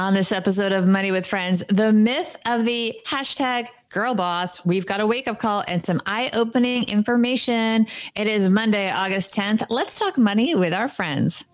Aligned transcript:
On 0.00 0.14
this 0.14 0.32
episode 0.32 0.72
of 0.72 0.86
Money 0.86 1.12
with 1.12 1.26
Friends, 1.26 1.62
the 1.68 1.92
myth 1.92 2.34
of 2.46 2.64
the 2.64 2.98
hashtag 3.06 3.68
girl 3.90 4.14
boss, 4.14 4.64
we've 4.64 4.86
got 4.86 5.00
a 5.00 5.06
wake 5.06 5.28
up 5.28 5.38
call 5.38 5.62
and 5.68 5.84
some 5.84 6.00
eye 6.06 6.30
opening 6.32 6.84
information. 6.84 7.86
It 8.16 8.26
is 8.26 8.48
Monday, 8.48 8.90
August 8.90 9.34
10th. 9.34 9.66
Let's 9.68 9.98
talk 9.98 10.16
money 10.16 10.54
with 10.54 10.72
our 10.72 10.88
friends. 10.88 11.44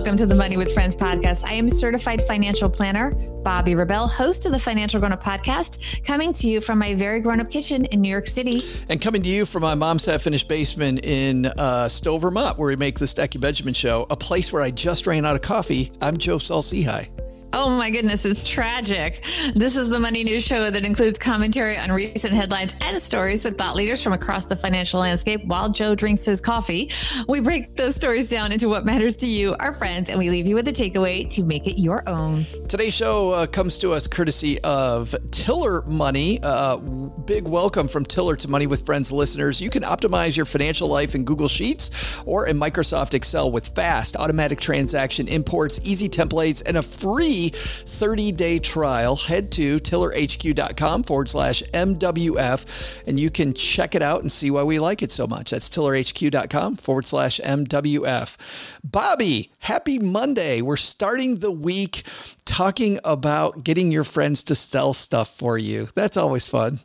Welcome 0.00 0.16
to 0.16 0.24
the 0.24 0.34
Money 0.34 0.56
with 0.56 0.72
Friends 0.72 0.96
podcast. 0.96 1.44
I 1.44 1.52
am 1.52 1.68
certified 1.68 2.22
financial 2.22 2.70
planner, 2.70 3.10
Bobbi 3.42 3.76
Rebell, 3.76 4.08
host 4.08 4.46
of 4.46 4.52
the 4.52 4.58
Financial 4.58 4.98
Grown 4.98 5.12
Up 5.12 5.22
podcast, 5.22 6.02
coming 6.04 6.32
to 6.32 6.48
you 6.48 6.62
from 6.62 6.78
my 6.78 6.94
very 6.94 7.20
grown 7.20 7.38
up 7.38 7.50
kitchen 7.50 7.84
in 7.84 8.00
New 8.00 8.08
York 8.08 8.26
City. 8.26 8.62
And 8.88 8.98
coming 8.98 9.22
to 9.22 9.28
you 9.28 9.44
from 9.44 9.60
my 9.60 9.74
mom's 9.74 10.06
half 10.06 10.22
finished 10.22 10.48
basement 10.48 11.04
in 11.04 11.44
uh, 11.44 11.90
Stowe, 11.90 12.16
Vermont, 12.16 12.56
where 12.56 12.68
we 12.68 12.76
make 12.76 12.98
the 12.98 13.06
Stacking 13.06 13.42
Benjamins 13.42 13.76
show, 13.76 14.06
a 14.08 14.16
place 14.16 14.50
where 14.54 14.62
I 14.62 14.70
just 14.70 15.06
ran 15.06 15.26
out 15.26 15.36
of 15.36 15.42
coffee. 15.42 15.92
I'm 16.00 16.16
Joe 16.16 16.38
Saul-Sehy. 16.38 17.29
Oh 17.52 17.76
my 17.76 17.90
goodness, 17.90 18.24
it's 18.24 18.48
tragic. 18.48 19.24
This 19.56 19.74
is 19.74 19.88
the 19.88 19.98
Money 19.98 20.22
News 20.22 20.44
Show 20.44 20.70
that 20.70 20.84
includes 20.84 21.18
commentary 21.18 21.76
on 21.76 21.90
recent 21.90 22.32
headlines 22.32 22.76
and 22.80 23.02
stories 23.02 23.44
with 23.44 23.58
thought 23.58 23.74
leaders 23.74 24.00
from 24.00 24.12
across 24.12 24.44
the 24.44 24.54
financial 24.54 25.00
landscape 25.00 25.44
while 25.44 25.68
Joe 25.68 25.96
drinks 25.96 26.24
his 26.24 26.40
coffee. 26.40 26.92
We 27.26 27.40
break 27.40 27.74
those 27.74 27.96
stories 27.96 28.30
down 28.30 28.52
into 28.52 28.68
what 28.68 28.84
matters 28.84 29.16
to 29.16 29.26
you, 29.26 29.56
our 29.58 29.74
friends, 29.74 30.10
and 30.10 30.18
we 30.18 30.30
leave 30.30 30.46
you 30.46 30.54
with 30.54 30.68
a 30.68 30.72
takeaway 30.72 31.28
to 31.30 31.42
make 31.42 31.66
it 31.66 31.80
your 31.80 32.08
own. 32.08 32.44
Today's 32.68 32.94
show 32.94 33.32
uh, 33.32 33.46
comes 33.48 33.78
to 33.80 33.90
us 33.90 34.06
courtesy 34.06 34.60
of 34.60 35.12
Tiller 35.32 35.82
Money. 35.82 36.38
Uh, 36.44 36.76
big 36.76 37.48
welcome 37.48 37.88
from 37.88 38.04
Tiller 38.04 38.36
to 38.36 38.48
Money 38.48 38.68
with 38.68 38.86
Friends 38.86 39.10
listeners. 39.10 39.60
You 39.60 39.70
can 39.70 39.82
optimize 39.82 40.36
your 40.36 40.46
financial 40.46 40.86
life 40.86 41.16
in 41.16 41.24
Google 41.24 41.48
Sheets 41.48 42.20
or 42.26 42.46
in 42.46 42.56
Microsoft 42.56 43.14
Excel 43.14 43.50
with 43.50 43.66
fast 43.68 44.16
automatic 44.16 44.60
transaction 44.60 45.26
imports, 45.26 45.80
easy 45.82 46.08
templates, 46.08 46.62
and 46.64 46.76
a 46.76 46.82
free 46.82 47.39
30 47.48 48.32
day 48.32 48.58
trial, 48.58 49.16
head 49.16 49.50
to 49.52 49.80
tillerhq.com 49.80 51.02
forward 51.04 51.30
slash 51.30 51.62
MWF 51.72 53.02
and 53.06 53.18
you 53.18 53.30
can 53.30 53.54
check 53.54 53.94
it 53.94 54.02
out 54.02 54.20
and 54.20 54.30
see 54.30 54.50
why 54.50 54.62
we 54.62 54.78
like 54.78 55.02
it 55.02 55.10
so 55.10 55.26
much. 55.26 55.50
That's 55.50 55.68
tillerhq.com 55.70 56.76
forward 56.76 57.06
slash 57.06 57.40
MWF. 57.40 58.80
Bobbi, 58.86 59.50
happy 59.58 59.98
Monday. 59.98 60.60
We're 60.60 60.76
starting 60.76 61.36
the 61.36 61.50
week 61.50 62.04
talking 62.44 62.98
about 63.04 63.64
getting 63.64 63.90
your 63.90 64.04
friends 64.04 64.42
to 64.44 64.54
sell 64.54 64.92
stuff 64.92 65.36
for 65.36 65.56
you. 65.56 65.88
That's 65.94 66.16
always 66.16 66.46
fun. 66.46 66.80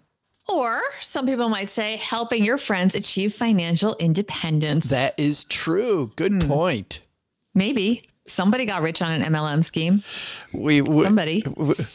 Or 0.48 0.82
some 1.02 1.26
people 1.26 1.50
might 1.50 1.72
say 1.72 1.96
helping 1.98 2.44
your 2.44 2.58
friends 2.58 2.94
achieve 2.94 3.34
financial 3.34 3.96
independence. 4.00 4.86
That 4.86 5.20
is 5.20 5.44
true. 5.46 6.12
Good 6.16 6.44
hmm. 6.44 6.48
point. 6.48 7.02
Maybe. 7.54 8.04
Somebody 8.28 8.66
got 8.66 8.82
rich 8.82 9.04
on 9.04 9.12
an 9.12 9.22
MLM 9.22 9.64
scheme. 9.64 10.04
We, 10.52 10.82
we 10.82 11.04
somebody. 11.04 11.44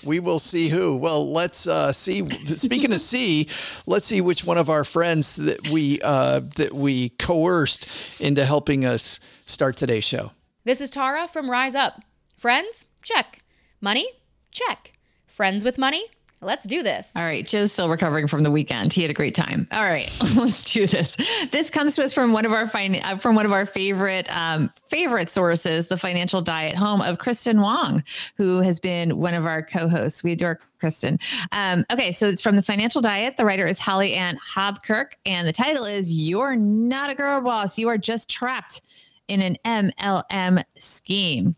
We 0.05 0.21
will 0.21 0.39
see 0.39 0.69
who. 0.69 0.97
Well, 0.97 1.33
let's 1.33 1.67
uh, 1.67 1.93
see. 1.93 2.29
Speaking 2.55 2.93
of 2.93 3.01
see, 3.01 3.49
let's 3.87 4.07
see 4.07 4.21
which 4.21 4.45
one 4.45 4.57
of 4.57 4.71
our 4.71 4.85
friends 4.85 5.35
that 5.37 5.69
we 5.69 6.01
uh, 6.03 6.41
that 6.57 6.73
we 6.73 7.09
coerced 7.11 8.21
into 8.21 8.45
helping 8.45 8.87
us 8.87 9.19
start 9.45 9.77
today's 9.77 10.05
show. 10.05 10.31
This 10.65 10.81
is 10.81 10.91
Tara 10.91 11.27
from 11.27 11.51
Rise 11.51 11.75
Up. 11.75 12.01
Friends, 12.37 12.87
check. 13.03 13.43
Money, 13.81 14.07
check. 14.53 14.93
Friends 15.27 15.65
with 15.65 15.79
money, 15.79 16.05
Let's 16.43 16.67
do 16.67 16.83
this. 16.83 17.13
All 17.15 17.23
right. 17.23 17.47
Joe's 17.47 17.71
still 17.71 17.91
recovering 17.91 18.27
from 18.27 18.45
the 18.45 18.51
weekend. 18.51 18.95
He 18.95 19.03
had 19.03 19.11
a 19.11 19.15
great 19.15 19.35
time. 19.35 19.69
All 19.73 19.83
right. 19.83 20.11
Let's 20.37 20.73
do 20.73 20.87
this. 20.87 21.15
This 21.53 21.69
comes 21.69 21.97
to 21.97 22.05
us 22.05 22.15
from 22.15 22.33
one 22.33 22.47
of 22.47 22.53
our 22.53 22.67
fin- 22.67 23.03
uh, 23.05 23.19
from 23.19 23.35
one 23.35 23.45
of 23.45 23.53
our 23.53 23.67
favorite 23.67 24.27
um, 24.35 24.73
favorite 24.87 25.29
sources, 25.29 25.89
the 25.89 25.99
Financial 25.99 26.41
Diet, 26.41 26.75
home 26.75 27.03
of 27.03 27.19
Kristin 27.19 27.61
Wong, 27.61 28.03
who 28.37 28.61
has 28.61 28.81
been 28.81 29.19
one 29.19 29.35
of 29.35 29.45
our 29.45 29.63
co-hosts. 29.63 30.25
We 30.25 30.33
adore 30.33 30.59
Kristin. 30.81 31.21
Um, 31.53 31.85
okay, 31.93 32.11
so 32.11 32.27
it's 32.27 32.41
from 32.41 32.57
the 32.57 32.63
Financial 32.63 33.03
Diet. 33.03 33.37
The 33.37 33.45
writer 33.45 33.67
is 33.67 33.79
Holly 33.79 34.15
Ann 34.15 34.39
Hobkirk, 34.39 35.13
and 35.27 35.47
the 35.47 35.53
title 35.53 35.85
is 35.85 36.11
"You're 36.11 36.57
Not 36.57 37.11
a 37.11 37.15
Girl 37.15 37.43
Boss. 37.43 37.77
You 37.77 37.89
Are 37.91 37.99
Just 37.99 38.31
Trapped 38.31 38.81
in 39.29 39.43
an 39.43 39.59
MLM 39.67 40.65
Scheme." 40.79 41.55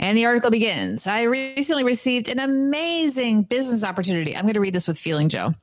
And 0.00 0.16
the 0.16 0.24
article 0.24 0.50
begins 0.50 1.06
I 1.06 1.22
recently 1.24 1.84
received 1.84 2.28
an 2.28 2.40
amazing 2.40 3.42
business 3.42 3.84
opportunity. 3.84 4.34
I'm 4.34 4.42
going 4.42 4.54
to 4.54 4.60
read 4.60 4.74
this 4.74 4.88
with 4.88 4.98
feeling, 4.98 5.28
Joe. 5.28 5.54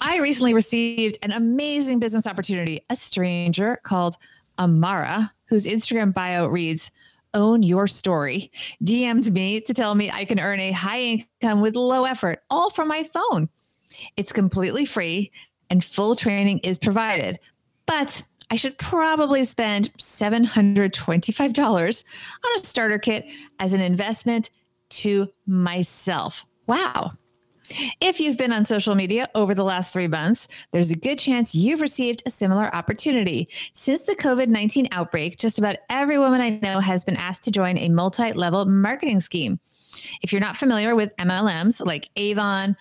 I 0.00 0.18
recently 0.18 0.54
received 0.54 1.18
an 1.22 1.30
amazing 1.30 2.00
business 2.00 2.26
opportunity. 2.26 2.84
A 2.90 2.96
stranger 2.96 3.78
called 3.82 4.16
Amara, 4.58 5.32
whose 5.46 5.66
Instagram 5.66 6.12
bio 6.12 6.46
reads, 6.46 6.90
Own 7.32 7.62
Your 7.62 7.86
Story, 7.86 8.50
DM'd 8.82 9.32
me 9.32 9.60
to 9.60 9.72
tell 9.72 9.94
me 9.94 10.10
I 10.10 10.24
can 10.24 10.40
earn 10.40 10.58
a 10.58 10.72
high 10.72 11.00
income 11.00 11.60
with 11.60 11.76
low 11.76 12.04
effort, 12.04 12.42
all 12.50 12.70
from 12.70 12.88
my 12.88 13.04
phone. 13.04 13.48
It's 14.16 14.32
completely 14.32 14.84
free 14.84 15.30
and 15.68 15.84
full 15.84 16.16
training 16.16 16.58
is 16.64 16.76
provided. 16.76 17.38
But 17.86 18.24
I 18.50 18.56
should 18.56 18.76
probably 18.78 19.44
spend 19.44 19.92
$725 19.98 22.04
on 22.44 22.60
a 22.60 22.64
starter 22.64 22.98
kit 22.98 23.26
as 23.60 23.72
an 23.72 23.80
investment 23.80 24.50
to 24.90 25.28
myself. 25.46 26.44
Wow. 26.66 27.12
If 28.00 28.18
you've 28.18 28.36
been 28.36 28.52
on 28.52 28.64
social 28.64 28.96
media 28.96 29.28
over 29.36 29.54
the 29.54 29.62
last 29.62 29.92
three 29.92 30.08
months, 30.08 30.48
there's 30.72 30.90
a 30.90 30.96
good 30.96 31.20
chance 31.20 31.54
you've 31.54 31.80
received 31.80 32.24
a 32.26 32.30
similar 32.30 32.74
opportunity. 32.74 33.48
Since 33.74 34.02
the 34.02 34.16
COVID 34.16 34.48
19 34.48 34.88
outbreak, 34.90 35.38
just 35.38 35.60
about 35.60 35.76
every 35.88 36.18
woman 36.18 36.40
I 36.40 36.50
know 36.50 36.80
has 36.80 37.04
been 37.04 37.16
asked 37.16 37.44
to 37.44 37.52
join 37.52 37.78
a 37.78 37.88
multi 37.88 38.32
level 38.32 38.66
marketing 38.66 39.20
scheme. 39.20 39.60
If 40.22 40.32
you're 40.32 40.40
not 40.40 40.56
familiar 40.56 40.96
with 40.96 41.14
MLMs 41.16 41.84
like 41.84 42.08
Avon, 42.16 42.76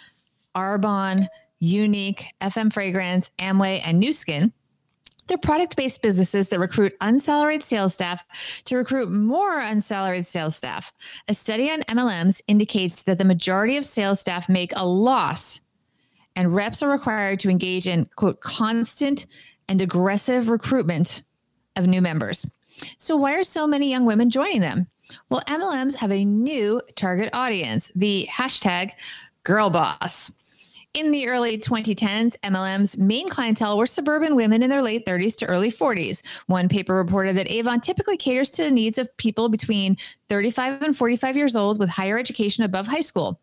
Arbonne, 0.56 1.28
Younique, 1.62 2.26
FM 2.42 2.74
Fragrance, 2.74 3.30
Amway, 3.38 3.82
and 3.84 4.00
Nu 4.00 4.12
Skin, 4.12 4.54
they're 5.30 5.38
product 5.38 5.78
based 5.78 6.02
businesses 6.02 6.50
that 6.50 6.60
recruit 6.60 6.96
unsalaried 7.00 7.64
sales 7.64 7.94
staff 7.94 8.26
to 8.66 8.76
recruit 8.76 9.10
more 9.10 9.60
unsalaried 9.60 10.26
sales 10.26 10.58
staff. 10.58 10.92
A 11.28 11.34
study 11.34 11.72
on 11.72 11.82
MLMs 11.84 12.42
indicates 12.48 13.04
that 13.04 13.18
the 13.18 13.24
majority 13.24 13.78
of 13.78 13.86
sales 13.86 14.20
staff 14.20 14.50
make 14.50 14.74
a 14.76 14.86
loss, 14.86 15.62
and 16.36 16.54
reps 16.54 16.84
are 16.84 16.90
required 16.90 17.40
to 17.40 17.50
engage 17.50 17.88
in, 17.88 18.06
quote, 18.16 18.42
constant 18.42 19.28
and 19.70 19.82
aggressive 19.82 20.50
recruitment 20.50 21.24
of 21.76 21.86
new 21.86 22.02
members. 22.02 22.46
So, 22.98 23.16
why 23.16 23.36
are 23.36 23.44
so 23.44 23.68
many 23.68 23.90
young 23.90 24.06
women 24.06 24.30
joining 24.30 24.62
them? 24.62 24.88
Well, 25.30 25.44
MLMs 25.48 25.96
have 25.96 26.12
a 26.12 26.26
new 26.26 26.82
target 26.96 27.30
audience, 27.34 27.92
the 27.96 28.28
hashtag 28.32 28.92
girl 29.44 29.70
boss. 29.70 30.32
In 30.96 31.12
the 31.12 31.28
early 31.28 31.60
2010s, 31.60 32.36
MLM's 32.44 32.98
main 32.98 33.30
clientele 33.30 33.78
were 33.78 33.86
suburban 33.86 34.36
women 34.36 34.64
in 34.64 34.72
their 34.72 34.82
late 34.82 35.06
30s 35.06 35.36
to 35.38 35.46
early 35.46 35.72
40s. 35.72 36.24
One 36.48 36.68
paper 36.68 36.96
reported 36.96 37.38
that 37.38 37.48
Avon 37.48 37.80
typically 37.80 38.18
caters 38.18 38.50
to 38.52 38.64
the 38.64 38.72
needs 38.72 38.98
of 38.98 39.16
people 39.18 39.50
between 39.50 39.98
35 40.30 40.82
and 40.82 40.98
45 40.98 41.38
years 41.38 41.56
old 41.56 41.78
with 41.78 41.90
higher 41.90 42.18
education 42.18 42.64
above 42.64 42.88
high 42.88 43.02
school. 43.02 43.40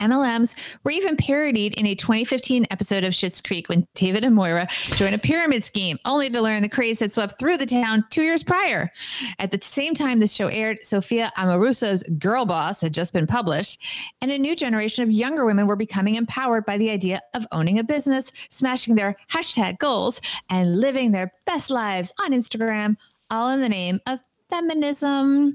MLMs 0.00 0.54
were 0.84 0.90
even 0.90 1.16
parodied 1.16 1.74
in 1.74 1.86
a 1.86 1.94
2015 1.94 2.66
episode 2.70 3.04
of 3.04 3.12
Schitt's 3.12 3.40
Creek 3.40 3.68
when 3.68 3.86
David 3.94 4.24
and 4.24 4.34
Moira 4.34 4.68
joined 4.96 5.14
a 5.14 5.18
pyramid 5.18 5.64
scheme, 5.64 5.98
only 6.04 6.30
to 6.30 6.40
learn 6.40 6.62
the 6.62 6.68
craze 6.68 7.00
had 7.00 7.12
swept 7.12 7.38
through 7.38 7.56
the 7.56 7.66
town 7.66 8.04
two 8.10 8.22
years 8.22 8.42
prior. 8.42 8.90
At 9.38 9.50
the 9.50 9.58
same 9.60 9.94
time 9.94 10.20
this 10.20 10.32
show 10.32 10.46
aired, 10.46 10.78
Sophia 10.82 11.32
Amoruso's 11.36 12.02
Girl 12.18 12.46
Boss 12.46 12.80
had 12.80 12.94
just 12.94 13.12
been 13.12 13.26
published, 13.26 13.82
and 14.20 14.30
a 14.30 14.38
new 14.38 14.54
generation 14.54 15.02
of 15.02 15.10
younger 15.10 15.44
women 15.44 15.66
were 15.66 15.76
becoming 15.76 16.14
empowered 16.14 16.64
by 16.64 16.78
the 16.78 16.90
idea 16.90 17.20
of 17.34 17.46
owning 17.50 17.78
a 17.78 17.84
business, 17.84 18.30
smashing 18.50 18.94
their 18.94 19.16
hashtag 19.30 19.78
goals, 19.78 20.20
and 20.48 20.80
living 20.80 21.12
their 21.12 21.32
best 21.44 21.70
lives 21.70 22.12
on 22.20 22.32
Instagram, 22.32 22.96
all 23.30 23.50
in 23.50 23.60
the 23.60 23.68
name 23.68 24.00
of 24.06 24.20
feminism 24.48 25.54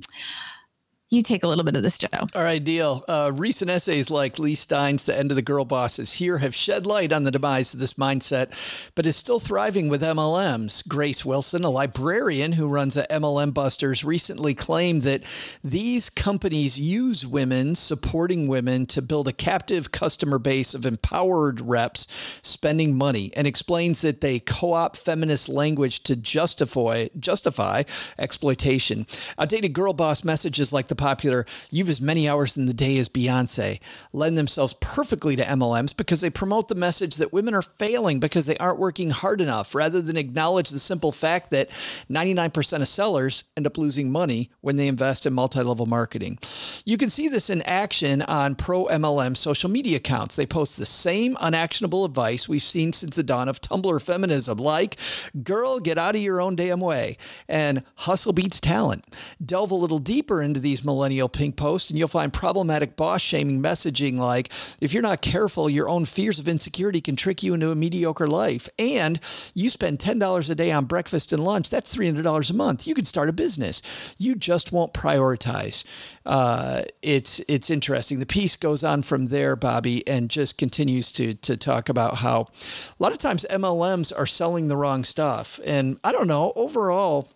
you 1.13 1.23
take 1.23 1.43
a 1.43 1.47
little 1.47 1.63
bit 1.63 1.75
of 1.75 1.83
this, 1.83 1.97
Joe. 1.97 2.07
All 2.35 2.43
right, 2.43 2.63
deal. 2.63 3.03
Uh, 3.07 3.31
recent 3.33 3.69
essays 3.69 4.09
like 4.09 4.39
Leigh 4.39 4.55
Stein's 4.55 5.03
The 5.03 5.17
End 5.17 5.31
of 5.31 5.35
the 5.35 5.41
Girl 5.41 5.65
Bosses 5.65 6.13
here 6.13 6.39
have 6.39 6.55
shed 6.55 6.85
light 6.85 7.13
on 7.13 7.23
the 7.23 7.31
demise 7.31 7.73
of 7.73 7.79
this 7.79 7.93
mindset, 7.93 8.91
but 8.95 9.05
is 9.05 9.15
still 9.15 9.39
thriving 9.39 9.89
with 9.89 10.01
MLMs. 10.01 10.87
Grace 10.87 11.23
Wilson, 11.23 11.63
a 11.63 11.69
librarian 11.69 12.53
who 12.53 12.67
runs 12.67 12.97
a 12.97 13.05
MLM 13.09 13.53
Busters, 13.53 14.03
recently 14.03 14.53
claimed 14.53 15.03
that 15.03 15.23
these 15.63 16.09
companies 16.09 16.79
use 16.79 17.25
women, 17.27 17.75
supporting 17.75 18.47
women, 18.47 18.85
to 18.87 19.01
build 19.01 19.27
a 19.27 19.33
captive 19.33 19.91
customer 19.91 20.39
base 20.39 20.73
of 20.73 20.85
empowered 20.85 21.61
reps 21.61 22.39
spending 22.41 22.95
money, 22.95 23.31
and 23.35 23.45
explains 23.45 24.01
that 24.01 24.21
they 24.21 24.39
co-opt 24.39 24.97
feminist 24.97 25.49
language 25.49 26.01
to 26.03 26.15
justify 26.15 27.07
justify 27.19 27.83
exploitation. 28.17 29.05
Outdated 29.37 29.73
girl 29.73 29.93
boss 29.93 30.23
messages 30.23 30.73
like 30.73 30.87
the 30.87 30.95
popular. 31.03 31.45
You've 31.69 31.89
as 31.89 31.99
many 31.99 32.29
hours 32.29 32.55
in 32.55 32.65
the 32.65 32.73
day 32.73 32.97
as 32.97 33.09
Beyonce 33.09 33.81
lend 34.13 34.37
themselves 34.37 34.73
perfectly 34.79 35.35
to 35.35 35.43
MLMs 35.43 35.95
because 35.95 36.21
they 36.21 36.29
promote 36.29 36.69
the 36.69 36.75
message 36.75 37.17
that 37.17 37.33
women 37.33 37.53
are 37.53 37.61
failing 37.61 38.21
because 38.21 38.45
they 38.45 38.55
aren't 38.57 38.79
working 38.79 39.09
hard 39.09 39.41
enough 39.41 39.75
rather 39.75 40.01
than 40.01 40.15
acknowledge 40.15 40.69
the 40.69 40.79
simple 40.79 41.11
fact 41.11 41.51
that 41.51 41.69
99% 42.09 42.81
of 42.81 42.87
sellers 42.87 43.43
end 43.57 43.67
up 43.67 43.77
losing 43.77 44.13
money 44.13 44.49
when 44.61 44.77
they 44.77 44.87
invest 44.87 45.25
in 45.25 45.33
multi 45.33 45.61
level 45.61 45.85
marketing. 45.85 46.39
You 46.85 46.97
can 46.97 47.09
see 47.09 47.27
this 47.27 47.49
in 47.49 47.61
action 47.63 48.21
on 48.21 48.55
pro 48.55 48.85
MLM 48.85 49.35
social 49.35 49.69
media 49.69 49.97
accounts. 49.97 50.35
They 50.35 50.45
post 50.45 50.77
the 50.77 50.85
same 50.85 51.35
unactionable 51.41 52.05
advice 52.05 52.47
we've 52.47 52.63
seen 52.63 52.93
since 52.93 53.17
the 53.17 53.23
dawn 53.23 53.49
of 53.49 53.59
Tumblr 53.59 54.01
feminism, 54.01 54.57
like, 54.57 54.97
girl, 55.43 55.81
get 55.81 55.97
out 55.97 56.15
of 56.15 56.21
your 56.21 56.39
own 56.39 56.55
damn 56.55 56.79
way, 56.79 57.17
and 57.49 57.83
hustle 57.95 58.31
beats 58.31 58.61
talent. 58.61 59.03
Delve 59.45 59.71
a 59.71 59.75
little 59.75 59.99
deeper 59.99 60.41
into 60.41 60.61
these 60.61 60.85
millennial 60.93 61.27
pink 61.27 61.55
post, 61.55 61.89
and 61.89 61.97
you'll 61.97 62.07
find 62.07 62.31
problematic 62.31 62.95
boss 62.95 63.21
shaming 63.21 63.61
messaging 63.61 64.17
like, 64.17 64.51
if 64.79 64.93
you're 64.93 65.03
not 65.03 65.21
careful, 65.21 65.69
your 65.69 65.89
own 65.89 66.05
fears 66.05 66.39
of 66.39 66.47
insecurity 66.47 67.01
can 67.01 67.15
trick 67.15 67.41
you 67.41 67.53
into 67.53 67.71
a 67.71 67.75
mediocre 67.75 68.27
life. 68.27 68.69
And 68.77 69.19
you 69.53 69.69
spend 69.69 69.99
$10 69.99 70.49
a 70.49 70.55
day 70.55 70.71
on 70.71 70.85
breakfast 70.85 71.33
and 71.33 71.43
lunch, 71.43 71.69
that's 71.69 71.95
$300 71.95 72.49
a 72.49 72.53
month. 72.53 72.85
You 72.85 72.93
could 72.93 73.07
start 73.07 73.29
a 73.29 73.33
business. 73.33 73.81
You 74.17 74.35
just 74.35 74.71
won't 74.71 74.93
prioritize. 74.93 75.83
Uh, 76.25 76.83
it's 77.01 77.41
it's 77.47 77.69
interesting. 77.69 78.19
The 78.19 78.25
piece 78.25 78.55
goes 78.55 78.83
on 78.83 79.03
from 79.03 79.27
there, 79.27 79.57
Bobbi, 79.57 80.03
and 80.07 80.29
just 80.29 80.57
continues 80.57 81.11
to 81.13 81.33
to 81.33 81.57
talk 81.57 81.89
about 81.89 82.17
how 82.17 82.41
a 82.41 83.03
lot 83.03 83.11
of 83.11 83.17
times 83.17 83.45
MLMs 83.49 84.13
are 84.17 84.25
selling 84.25 84.67
the 84.67 84.77
wrong 84.77 85.03
stuff. 85.03 85.59
And 85.65 85.97
I 86.03 86.11
don't 86.11 86.27
know, 86.27 86.53
overall, 86.55 87.29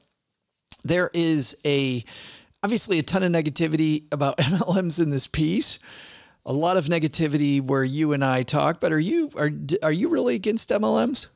there 0.84 1.10
is 1.14 1.56
a 1.66 2.04
obviously 2.64 3.00
a 3.00 3.04
ton 3.04 3.24
of 3.24 3.32
negativity 3.32 4.06
about 4.12 4.38
MLMs 4.38 5.02
in 5.02 5.10
this 5.10 5.28
piece. 5.28 5.80
A 6.46 6.54
lot 6.54 6.78
of 6.78 6.86
negativity 6.86 7.62
where 7.62 7.84
you 7.84 8.14
and 8.14 8.24
I 8.24 8.44
talk, 8.44 8.80
but 8.80 8.94
are 8.94 9.00
you 9.00 9.30
are 9.36 9.52
are 9.84 9.92
you 9.92 10.08
really 10.08 10.36
against 10.36 10.70
MLMs? 10.70 11.28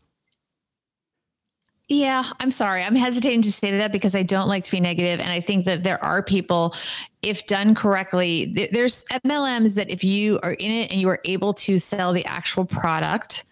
Yeah, 1.89 2.23
I'm 2.39 2.51
sorry. 2.51 2.83
I'm 2.83 2.95
hesitating 2.95 3.41
to 3.41 3.51
say 3.51 3.77
that 3.79 3.91
because 3.91 4.15
I 4.15 4.23
don't 4.23 4.47
like 4.47 4.63
to 4.63 4.71
be 4.71 4.79
negative, 4.79 5.19
and 5.19 5.29
I 5.29 5.41
think 5.41 5.65
that 5.65 5.83
there 5.83 6.01
are 6.01 6.23
people, 6.23 6.73
if 7.21 7.45
done 7.47 7.75
correctly, 7.75 8.69
there's 8.71 9.03
MLMs 9.25 9.73
that 9.73 9.89
if 9.89 10.01
you 10.01 10.39
are 10.41 10.53
in 10.53 10.71
it 10.71 10.89
and 10.89 11.01
you 11.01 11.09
are 11.09 11.19
able 11.25 11.53
to 11.55 11.77
sell 11.77 12.13
the 12.13 12.23
actual 12.23 12.63
product, 12.63 13.43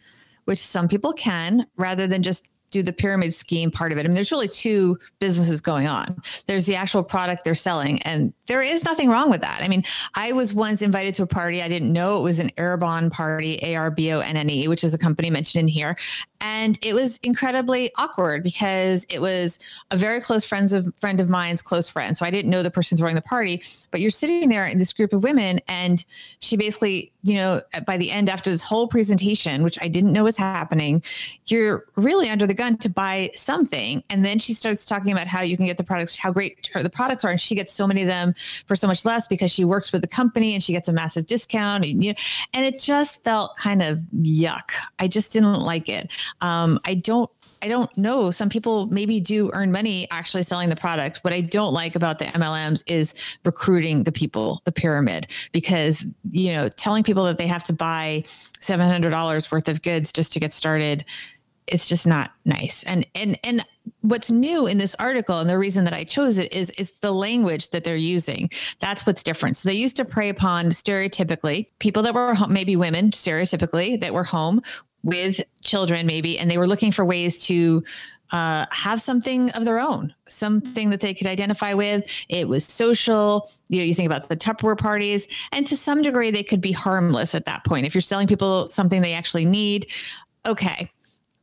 which 0.45 0.60
some 0.60 0.88
people 0.88 1.12
can, 1.12 1.68
rather 1.75 2.07
than 2.07 2.24
just 2.24 2.48
do 2.71 2.83
the 2.83 2.94
pyramid 2.94 3.33
scheme 3.33 3.71
part 3.71 3.92
of 3.92 3.98
it. 3.98 4.06
I 4.06 4.07
mean, 4.07 4.16
there's 4.16 4.31
really 4.31 4.48
two 4.48 4.98
businesses 5.19 5.62
going 5.62 5.88
on. 5.88 6.21
There's 6.48 6.66
the 6.66 6.75
actual 6.75 7.04
product 7.04 7.44
they're 7.44 7.56
selling, 7.56 8.01
and 8.04 8.33
there 8.48 8.62
is 8.62 8.86
nothing 8.86 9.10
wrong 9.10 9.30
with 9.30 9.42
that. 9.42 9.62
I 9.62 9.68
mean, 9.68 9.83
I 10.16 10.31
was 10.31 10.54
once 10.54 10.81
invited 10.81 11.13
to 11.16 11.24
a 11.24 11.27
party. 11.27 11.62
I 11.62 11.68
didn't 11.68 11.92
know 11.92 12.18
it 12.18 12.21
was 12.21 12.39
an 12.39 12.51
Arbonne 12.57 13.12
party, 13.12 13.60
A 13.62 13.75
R 13.75 13.92
B 13.92 14.12
O 14.12 14.19
N 14.19 14.38
N 14.38 14.50
E, 14.50 14.68
which 14.68 14.83
is 14.83 14.94
a 14.94 14.98
company 14.98 15.30
mentioned 15.30 15.62
in 15.62 15.68
here. 15.68 15.98
And 16.42 16.80
it 16.81 16.94
was 16.94 17.18
incredibly 17.18 17.92
awkward 17.98 18.44
because 18.44 19.06
it 19.10 19.19
was 19.19 19.60
a 19.92 19.98
very 19.98 20.21
close 20.21 20.45
friends 20.45 20.71
of 20.71 20.88
friend 21.00 21.19
of 21.19 21.30
mine's 21.30 21.62
close 21.62 21.89
friend. 21.89 22.16
So 22.16 22.25
I 22.25 22.31
didn't 22.31 22.50
know 22.50 22.63
the 22.63 22.71
person 22.71 22.98
throwing 22.98 23.16
the 23.16 23.21
party, 23.21 23.62
but 23.92 24.00
you're 24.00 24.10
sitting 24.10 24.48
there 24.48 24.66
in 24.66 24.77
this 24.77 24.94
group 24.94 25.12
of 25.12 25.24
women, 25.24 25.60
and 25.68 26.06
she 26.39 26.56
basically, 26.56 27.12
you 27.24 27.36
know, 27.36 27.62
by 27.86 27.98
the 27.98 28.12
end 28.12 28.30
after 28.30 28.50
this 28.50 28.63
whole 28.63 28.88
presentation, 28.88 29.62
which 29.63 29.77
I 29.81 29.88
didn't 29.89 30.13
know 30.13 30.24
was 30.24 30.38
happening, 30.38 31.04
you're 31.48 31.86
really 31.95 32.30
under 32.30 32.48
the 32.48 32.54
gun 32.54 32.77
to 32.77 32.89
buy 32.89 33.31
something. 33.36 34.04
And 34.10 34.24
then 34.24 34.39
she 34.39 34.54
starts 34.54 34.86
talking 34.86 35.12
about 35.12 35.27
how 35.27 35.42
you 35.42 35.57
can 35.57 35.66
get 35.66 35.77
the 35.77 35.83
products, 35.83 36.18
how 36.18 36.31
great 36.31 36.69
her, 36.74 36.81
the 36.81 36.89
products 36.89 37.25
are. 37.25 37.31
And 37.31 37.39
she 37.39 37.56
gets 37.56 37.74
so 37.74 37.86
many 37.86 38.01
of 38.01 38.07
them 38.07 38.33
for 38.68 38.75
so 38.75 38.88
much 38.88 39.04
less 39.04 39.27
because 39.27 39.51
she 39.51 39.66
works 39.66 39.92
with 39.92 40.01
the 40.01 40.07
company 40.07 40.54
and 40.54 40.63
she 40.63 40.71
gets 40.71 40.88
a 40.88 40.94
massive 40.94 41.27
discount. 41.27 41.83
And, 41.83 42.04
you 42.04 42.12
know, 42.12 42.19
and 42.54 42.63
it 42.63 42.80
just 42.80 43.24
felt 43.24 43.57
kind 43.57 43.81
of 43.81 44.00
yuck. 44.21 44.71
I 45.00 45.07
just 45.07 45.33
didn't 45.33 45.60
like 45.60 45.89
it. 45.89 46.12
Um, 46.39 46.80
I 46.86 46.95
don't 46.95 47.30
I 47.62 47.68
don't 47.68 47.96
know. 47.98 48.32
Some 48.32 48.50
people 48.50 48.88
maybe 48.88 49.20
do 49.20 49.50
earn 49.54 49.72
money 49.72 50.08
actually 50.12 50.44
selling 50.44 50.70
the 50.70 50.76
product. 50.76 51.18
What 51.24 51.34
I 51.34 51.42
don't 51.42 51.74
like 51.74 51.96
about 51.96 52.20
the 52.20 52.26
MLMs 52.26 52.84
is 52.88 53.14
recruiting 53.46 54.04
the 54.04 54.12
people, 54.12 54.62
the 54.66 54.72
pyramid, 54.72 55.28
because 55.52 56.08
you 56.32 56.54
know, 56.54 56.70
telling 56.70 57.04
people 57.04 57.26
that 57.26 57.38
they 57.38 57.48
have 57.48 57.64
to 57.66 57.74
buy 57.74 58.24
seven 58.60 58.90
hundred 58.90 59.12
dollars 59.12 59.52
worth 59.52 59.68
of 59.68 59.82
goods 59.82 60.12
just 60.12 60.34
to 60.34 60.40
get 60.40 60.54
started 60.54 61.06
it's 61.72 61.88
just 61.88 62.08
not 62.08 62.32
nice. 62.46 62.84
And 62.84 63.08
and 63.16 63.40
and 63.44 63.66
what's 64.02 64.32
new 64.32 64.68
in 64.68 64.78
this 64.78 64.96
article 64.96 65.40
and 65.40 65.50
the 65.50 65.58
reason 65.58 65.84
that 65.86 65.94
I 65.94 66.04
chose 66.04 66.38
it 66.38 66.52
is 66.52 66.70
is 66.72 66.92
the 67.02 67.12
language 67.12 67.70
that 67.70 67.84
they're 67.84 67.96
using. 67.96 68.50
That's 68.80 69.06
what's 69.06 69.24
different. 69.24 69.56
So 69.56 69.70
they 69.70 69.76
used 69.76 69.96
to 69.98 70.06
prey 70.06 70.30
upon 70.30 70.70
stereotypically 70.70 71.68
people 71.80 72.04
that 72.04 72.14
were 72.14 72.34
home, 72.34 72.52
maybe 72.52 72.76
women 72.76 73.12
stereotypically 73.12 74.00
that 74.02 74.14
were 74.14 74.24
home 74.24 74.62
with 75.04 75.42
children 75.62 76.06
maybe 76.06 76.38
and 76.38 76.50
they 76.50 76.57
were 76.57 76.68
looking 76.68 76.92
for 76.92 77.06
ways 77.06 77.42
to 77.46 77.84
uh, 78.31 78.66
have 78.72 79.01
something 79.01 79.50
of 79.51 79.66
their 79.66 79.80
own, 79.80 80.13
something 80.28 80.92
that 80.92 81.00
they 81.00 81.13
could 81.13 81.28
identify 81.28 81.74
with. 81.74 82.07
It 82.30 82.48
was 82.48 82.63
social. 82.66 83.50
You 83.69 83.80
know, 83.80 83.86
you 83.86 83.96
think 83.96 84.06
about 84.06 84.30
the 84.30 84.38
Tupperware 84.38 84.78
parties, 84.78 85.28
and 85.51 85.66
to 85.68 85.75
some 85.75 86.01
degree, 86.01 86.30
they 86.30 86.44
could 86.44 86.62
be 86.62 86.72
harmless 86.72 87.34
at 87.34 87.46
that 87.46 87.66
point. 87.66 87.86
If 87.88 87.96
you're 87.96 88.01
selling 88.01 88.28
people 88.28 88.69
something 88.69 89.01
they 89.01 89.13
actually 89.13 89.46
need, 89.46 89.88
okay. 90.46 90.92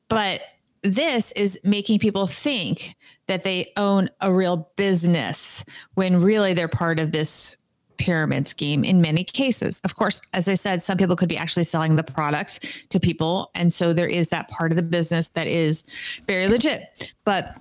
But 0.08 0.42
this 0.82 1.32
is 1.32 1.58
making 1.64 1.98
people 1.98 2.28
think 2.28 2.94
that 3.26 3.42
they 3.42 3.72
own 3.76 4.08
a 4.20 4.32
real 4.32 4.70
business 4.76 5.64
when 5.94 6.22
really 6.22 6.54
they're 6.54 6.68
part 6.68 7.00
of 7.00 7.10
this 7.10 7.56
pyramid 7.98 8.48
scheme 8.48 8.84
in 8.84 9.00
many 9.00 9.24
cases. 9.24 9.80
Of 9.84 9.96
course, 9.96 10.20
as 10.32 10.48
I 10.48 10.54
said, 10.54 10.82
some 10.82 10.98
people 10.98 11.16
could 11.16 11.28
be 11.28 11.36
actually 11.36 11.64
selling 11.64 11.96
the 11.96 12.02
products 12.02 12.60
to 12.88 13.00
people. 13.00 13.50
And 13.54 13.72
so 13.72 13.92
there 13.92 14.08
is 14.08 14.28
that 14.28 14.48
part 14.48 14.72
of 14.72 14.76
the 14.76 14.82
business 14.82 15.28
that 15.30 15.46
is 15.46 15.84
very 16.26 16.48
legit. 16.48 17.12
But 17.24 17.56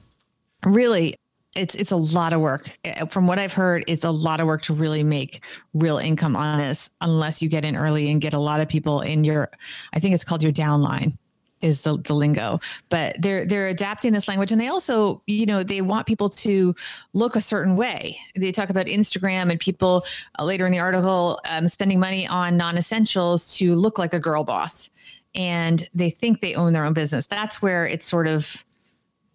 really, 0.66 1.16
it's 1.56 1.74
it's 1.76 1.92
a 1.92 1.96
lot 1.96 2.34
of 2.34 2.42
work. 2.42 2.78
Eh, 2.84 3.06
from 3.06 3.28
what 3.28 3.40
I've 3.40 3.54
heard, 3.54 3.86
it's 3.88 4.04
a 4.04 4.12
lot 4.12 4.42
of 4.42 4.48
work 4.48 4.62
to 4.64 4.74
really 4.74 5.04
make 5.04 5.44
real 5.74 5.98
income 5.98 6.36
on 6.36 6.60
this 6.60 6.90
unless 7.02 7.42
you 7.42 7.50
get 7.50 7.64
in 7.64 7.76
early 7.76 8.12
and 8.12 8.22
get 8.22 8.34
a 8.34 8.40
lot 8.40 8.60
of 8.60 8.68
people 8.68 9.02
in 9.02 9.24
your 9.24 9.50
I 9.94 10.00
think 10.00 10.14
it's 10.14 10.26
called 10.26 10.44
your 10.44 10.52
downline 10.52 11.18
is 11.66 11.82
the, 11.82 11.98
the 11.98 12.14
lingo 12.14 12.60
but 12.90 13.16
they're 13.20 13.46
they're 13.46 13.68
adapting 13.68 14.14
this 14.14 14.28
language. 14.28 14.52
And 14.52 14.60
they 14.60 14.68
also 14.68 15.22
you 15.28 15.46
know 15.46 15.64
they 15.64 15.82
want 15.82 16.08
people 16.08 16.30
to 16.30 16.76
look 17.14 17.36
a 17.36 17.42
certain 17.42 17.76
way. 17.76 18.18
They 18.36 18.52
talk 18.52 18.70
about 18.70 18.86
instagram 18.86 19.52
and 19.52 19.60
people 19.60 20.06
uh, 20.40 20.44
later 20.46 20.66
in 20.66 20.72
the 20.72 20.80
article 20.80 21.40
um, 21.50 21.68
spending 21.68 22.00
money 22.00 22.28
on 22.28 22.58
non-essentials 22.58 23.56
to 23.58 23.76
look 23.76 23.98
like 23.98 24.14
a 24.14 24.20
girl 24.20 24.44
boss. 24.44 24.90
And 25.34 25.88
they 25.94 26.10
think 26.10 26.40
they 26.40 26.56
own 26.56 26.72
their 26.72 26.86
own 26.86 26.94
business. 26.94 27.28
That's 27.28 27.62
where 27.62 27.86
it 27.86 28.04
sort 28.04 28.28
of 28.28 28.64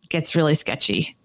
gets 0.08 0.34
really 0.34 0.54
sketchy 0.54 1.16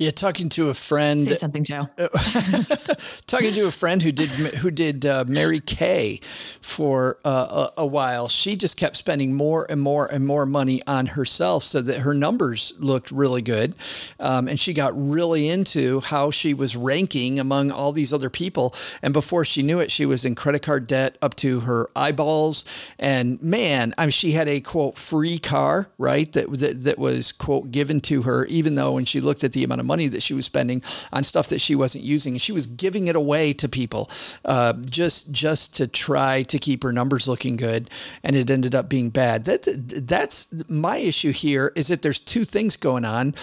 yeah, 0.00 0.10
talking 0.10 0.48
to 0.48 0.70
a 0.70 0.74
friend. 0.74 1.20
Say 1.20 1.36
something, 1.36 1.62
Joe. 1.62 1.86
talking 3.26 3.52
to 3.52 3.66
a 3.66 3.70
friend 3.70 4.02
who 4.02 4.10
did 4.10 4.30
who 4.30 4.70
did 4.70 5.04
uh, 5.04 5.26
Mary 5.28 5.60
Kay 5.60 6.20
for 6.62 7.18
uh, 7.22 7.68
a, 7.76 7.82
a, 7.82 7.86
while. 7.86 8.26
She 8.26 8.56
just 8.56 8.78
kept 8.78 8.96
spending 8.96 9.34
more 9.34 9.66
and 9.68 9.78
more 9.78 10.06
and 10.06 10.26
more 10.26 10.46
money 10.46 10.80
on 10.86 11.04
herself, 11.04 11.64
so 11.64 11.82
that 11.82 11.98
her 11.98 12.14
numbers 12.14 12.72
looked 12.78 13.10
really 13.10 13.42
good, 13.42 13.74
um, 14.18 14.48
and 14.48 14.58
she 14.58 14.72
got 14.72 14.94
really 14.96 15.50
into 15.50 16.00
how 16.00 16.30
she 16.30 16.54
was 16.54 16.74
ranking 16.74 17.38
among 17.38 17.70
all 17.70 17.92
these 17.92 18.10
other 18.10 18.30
people. 18.30 18.74
And 19.02 19.12
before 19.12 19.44
she 19.44 19.62
knew 19.62 19.80
it, 19.80 19.90
she 19.90 20.06
was 20.06 20.24
in 20.24 20.34
credit 20.34 20.62
card 20.62 20.86
debt 20.86 21.18
up 21.20 21.36
to 21.36 21.60
her 21.60 21.90
eyeballs. 21.94 22.64
And 22.98 23.40
man, 23.42 23.92
I 23.98 24.06
mean, 24.06 24.12
she 24.12 24.30
had 24.30 24.48
a 24.48 24.62
quote 24.62 24.96
free 24.96 25.38
car, 25.38 25.90
right? 25.98 26.32
That 26.32 26.50
that, 26.52 26.84
that 26.84 26.98
was 26.98 27.32
quote 27.32 27.70
given 27.70 28.00
to 28.00 28.22
her, 28.22 28.46
even 28.46 28.76
though 28.76 28.92
when 28.92 29.04
she 29.04 29.20
looked 29.20 29.44
at 29.44 29.52
the 29.52 29.62
amount 29.62 29.82
of 29.82 29.89
money 29.92 30.08
that 30.08 30.22
she 30.22 30.34
was 30.34 30.44
spending 30.44 30.78
on 31.12 31.24
stuff 31.24 31.46
that 31.48 31.60
she 31.60 31.74
wasn't 31.74 32.04
using, 32.14 32.38
she 32.38 32.52
was 32.52 32.66
giving 32.66 33.04
it 33.08 33.16
away 33.16 33.52
to 33.62 33.66
people 33.68 34.02
uh, 34.44 34.72
just 34.98 35.32
just 35.32 35.74
to 35.78 35.84
try 35.86 36.42
to 36.44 36.58
keep 36.58 36.82
her 36.82 36.92
numbers 36.92 37.26
looking 37.32 37.56
good, 37.56 37.82
and 38.24 38.36
it 38.36 38.50
ended 38.50 38.74
up 38.74 38.88
being 38.88 39.10
bad. 39.10 39.44
That 39.44 39.62
that's 40.06 40.38
my 40.68 40.96
issue 41.10 41.32
here 41.32 41.72
is 41.74 41.88
that 41.88 42.02
there's 42.02 42.20
two 42.20 42.44
things 42.44 42.76
going 42.76 43.04
on. 43.04 43.34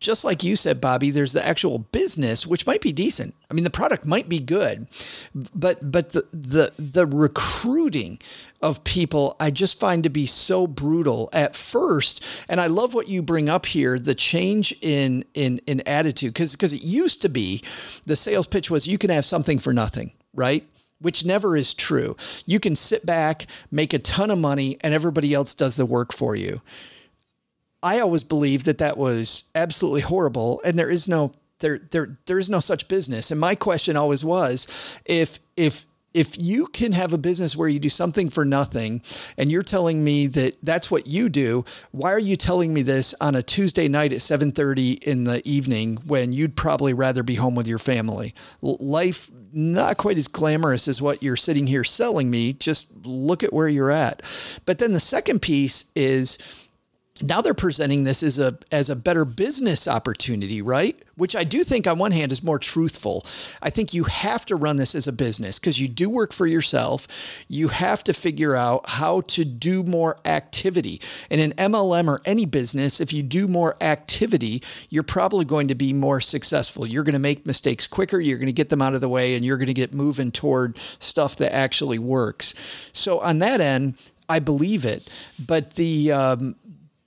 Just 0.00 0.24
like 0.24 0.42
you 0.42 0.56
said, 0.56 0.80
Bobbi, 0.80 1.12
there's 1.12 1.32
the 1.32 1.46
actual 1.46 1.78
business, 1.78 2.46
which 2.46 2.66
might 2.66 2.80
be 2.80 2.92
decent. 2.92 3.34
I 3.48 3.54
mean, 3.54 3.64
the 3.64 3.70
product 3.70 4.04
might 4.04 4.28
be 4.28 4.40
good, 4.40 4.88
but 5.54 5.90
but 5.90 6.10
the 6.10 6.26
the 6.32 6.72
the 6.78 7.06
recruiting 7.06 8.18
of 8.60 8.82
people 8.82 9.36
I 9.38 9.50
just 9.50 9.78
find 9.78 10.02
to 10.02 10.10
be 10.10 10.26
so 10.26 10.66
brutal 10.66 11.28
at 11.32 11.54
first. 11.54 12.24
And 12.48 12.60
I 12.60 12.66
love 12.66 12.92
what 12.92 13.08
you 13.08 13.22
bring 13.22 13.48
up 13.48 13.66
here, 13.66 13.98
the 13.98 14.14
change 14.14 14.74
in 14.82 15.24
in 15.34 15.60
in 15.66 15.80
attitude. 15.86 16.34
Because 16.34 16.52
because 16.52 16.72
it 16.72 16.82
used 16.82 17.22
to 17.22 17.28
be 17.28 17.62
the 18.04 18.16
sales 18.16 18.48
pitch 18.48 18.70
was 18.70 18.88
you 18.88 18.98
can 18.98 19.10
have 19.10 19.24
something 19.24 19.60
for 19.60 19.72
nothing, 19.72 20.12
right? 20.34 20.64
Which 21.00 21.24
never 21.24 21.56
is 21.56 21.72
true. 21.72 22.16
You 22.46 22.58
can 22.58 22.74
sit 22.74 23.06
back, 23.06 23.46
make 23.70 23.92
a 23.92 23.98
ton 24.00 24.30
of 24.30 24.38
money, 24.38 24.78
and 24.80 24.92
everybody 24.92 25.34
else 25.34 25.54
does 25.54 25.76
the 25.76 25.86
work 25.86 26.12
for 26.12 26.34
you. 26.34 26.62
I 27.82 28.00
always 28.00 28.24
believed 28.24 28.66
that 28.66 28.78
that 28.78 28.96
was 28.96 29.44
absolutely 29.54 30.00
horrible, 30.00 30.60
and 30.64 30.76
there 30.76 30.90
is 30.90 31.06
no 31.06 31.32
There, 31.60 31.78
there, 31.90 32.16
there 32.26 32.38
is 32.38 32.50
no 32.50 32.60
such 32.60 32.88
business. 32.88 33.30
And 33.30 33.40
my 33.40 33.54
question 33.54 33.96
always 33.96 34.24
was, 34.24 34.66
if, 35.04 35.40
if, 35.56 35.86
if 36.16 36.38
you 36.38 36.66
can 36.68 36.92
have 36.92 37.12
a 37.12 37.18
business 37.18 37.54
where 37.54 37.68
you 37.68 37.78
do 37.78 37.90
something 37.90 38.30
for 38.30 38.46
nothing 38.46 39.02
and 39.36 39.52
you're 39.52 39.62
telling 39.62 40.02
me 40.02 40.26
that 40.28 40.56
that's 40.62 40.90
what 40.90 41.06
you 41.06 41.28
do, 41.28 41.62
why 41.90 42.10
are 42.10 42.18
you 42.18 42.36
telling 42.36 42.72
me 42.72 42.80
this 42.80 43.14
on 43.20 43.34
a 43.34 43.42
Tuesday 43.42 43.86
night 43.86 44.14
at 44.14 44.20
7:30 44.20 45.02
in 45.04 45.24
the 45.24 45.46
evening 45.46 45.98
when 46.06 46.32
you'd 46.32 46.56
probably 46.56 46.94
rather 46.94 47.22
be 47.22 47.34
home 47.34 47.54
with 47.54 47.68
your 47.68 47.78
family? 47.78 48.34
Life 48.62 49.30
not 49.52 49.98
quite 49.98 50.16
as 50.16 50.26
glamorous 50.26 50.88
as 50.88 51.02
what 51.02 51.22
you're 51.22 51.36
sitting 51.36 51.66
here 51.66 51.84
selling 51.84 52.30
me. 52.30 52.54
Just 52.54 52.88
look 53.04 53.42
at 53.42 53.52
where 53.52 53.68
you're 53.68 53.90
at. 53.90 54.22
But 54.64 54.78
then 54.78 54.94
the 54.94 55.00
second 55.00 55.42
piece 55.42 55.84
is 55.94 56.38
now 57.22 57.40
they're 57.40 57.54
presenting 57.54 58.04
this 58.04 58.22
as 58.22 58.38
a 58.38 58.58
as 58.70 58.90
a 58.90 58.96
better 58.96 59.24
business 59.24 59.88
opportunity, 59.88 60.60
right? 60.60 61.00
Which 61.14 61.34
I 61.34 61.44
do 61.44 61.64
think 61.64 61.86
on 61.86 61.98
one 61.98 62.12
hand 62.12 62.30
is 62.30 62.42
more 62.42 62.58
truthful. 62.58 63.24
I 63.62 63.70
think 63.70 63.94
you 63.94 64.04
have 64.04 64.44
to 64.46 64.56
run 64.56 64.76
this 64.76 64.94
as 64.94 65.06
a 65.06 65.12
business 65.12 65.58
because 65.58 65.80
you 65.80 65.88
do 65.88 66.10
work 66.10 66.32
for 66.32 66.46
yourself. 66.46 67.08
You 67.48 67.68
have 67.68 68.04
to 68.04 68.12
figure 68.12 68.54
out 68.54 68.88
how 68.88 69.22
to 69.22 69.44
do 69.44 69.82
more 69.82 70.18
activity. 70.26 71.00
In 71.30 71.40
an 71.40 71.52
MLM 71.52 72.08
or 72.08 72.20
any 72.26 72.44
business, 72.44 73.00
if 73.00 73.12
you 73.14 73.22
do 73.22 73.48
more 73.48 73.76
activity, 73.80 74.62
you're 74.90 75.02
probably 75.02 75.46
going 75.46 75.68
to 75.68 75.74
be 75.74 75.94
more 75.94 76.20
successful. 76.20 76.86
You're 76.86 77.04
going 77.04 77.14
to 77.14 77.18
make 77.18 77.46
mistakes 77.46 77.86
quicker, 77.86 78.20
you're 78.20 78.38
going 78.38 78.46
to 78.46 78.52
get 78.52 78.68
them 78.68 78.82
out 78.82 78.94
of 78.94 79.00
the 79.00 79.08
way 79.08 79.34
and 79.34 79.44
you're 79.44 79.56
going 79.56 79.66
to 79.68 79.74
get 79.74 79.94
moving 79.94 80.30
toward 80.30 80.78
stuff 80.98 81.36
that 81.36 81.54
actually 81.54 81.98
works. 81.98 82.54
So 82.92 83.20
on 83.20 83.38
that 83.38 83.60
end, 83.62 83.94
I 84.28 84.40
believe 84.40 84.84
it, 84.84 85.08
but 85.38 85.74
the 85.74 86.10
um, 86.12 86.56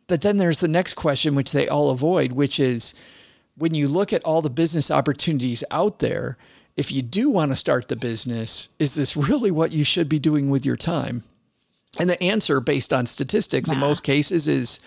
but 0.09 0.21
then 0.21 0.37
there's 0.37 0.59
the 0.59 0.67
next 0.67 0.95
question, 0.95 1.35
which 1.35 1.51
they 1.51 1.69
all 1.69 1.91
avoid, 1.91 2.33
which 2.33 2.59
is 2.59 2.95
when 3.55 3.75
you 3.75 3.87
look 3.87 4.11
at 4.11 4.25
all 4.25 4.41
the 4.41 4.49
business 4.49 4.89
opportunities 4.89 5.63
out 5.69 5.99
there, 5.99 6.35
if 6.75 6.91
you 6.91 7.01
do 7.03 7.29
want 7.29 7.51
to 7.51 7.55
start 7.55 7.87
the 7.87 7.95
business, 7.95 8.69
is 8.79 8.95
this 8.95 9.15
really 9.15 9.51
what 9.51 9.71
you 9.71 9.83
should 9.83 10.09
be 10.09 10.17
doing 10.17 10.49
with 10.49 10.65
your 10.65 10.75
time? 10.75 11.23
And 11.99 12.09
the 12.09 12.21
answer, 12.23 12.59
based 12.59 12.91
on 12.91 13.05
statistics, 13.05 13.71
in 13.71 13.77
most 13.77 14.03
cases, 14.03 14.47
is 14.47 14.79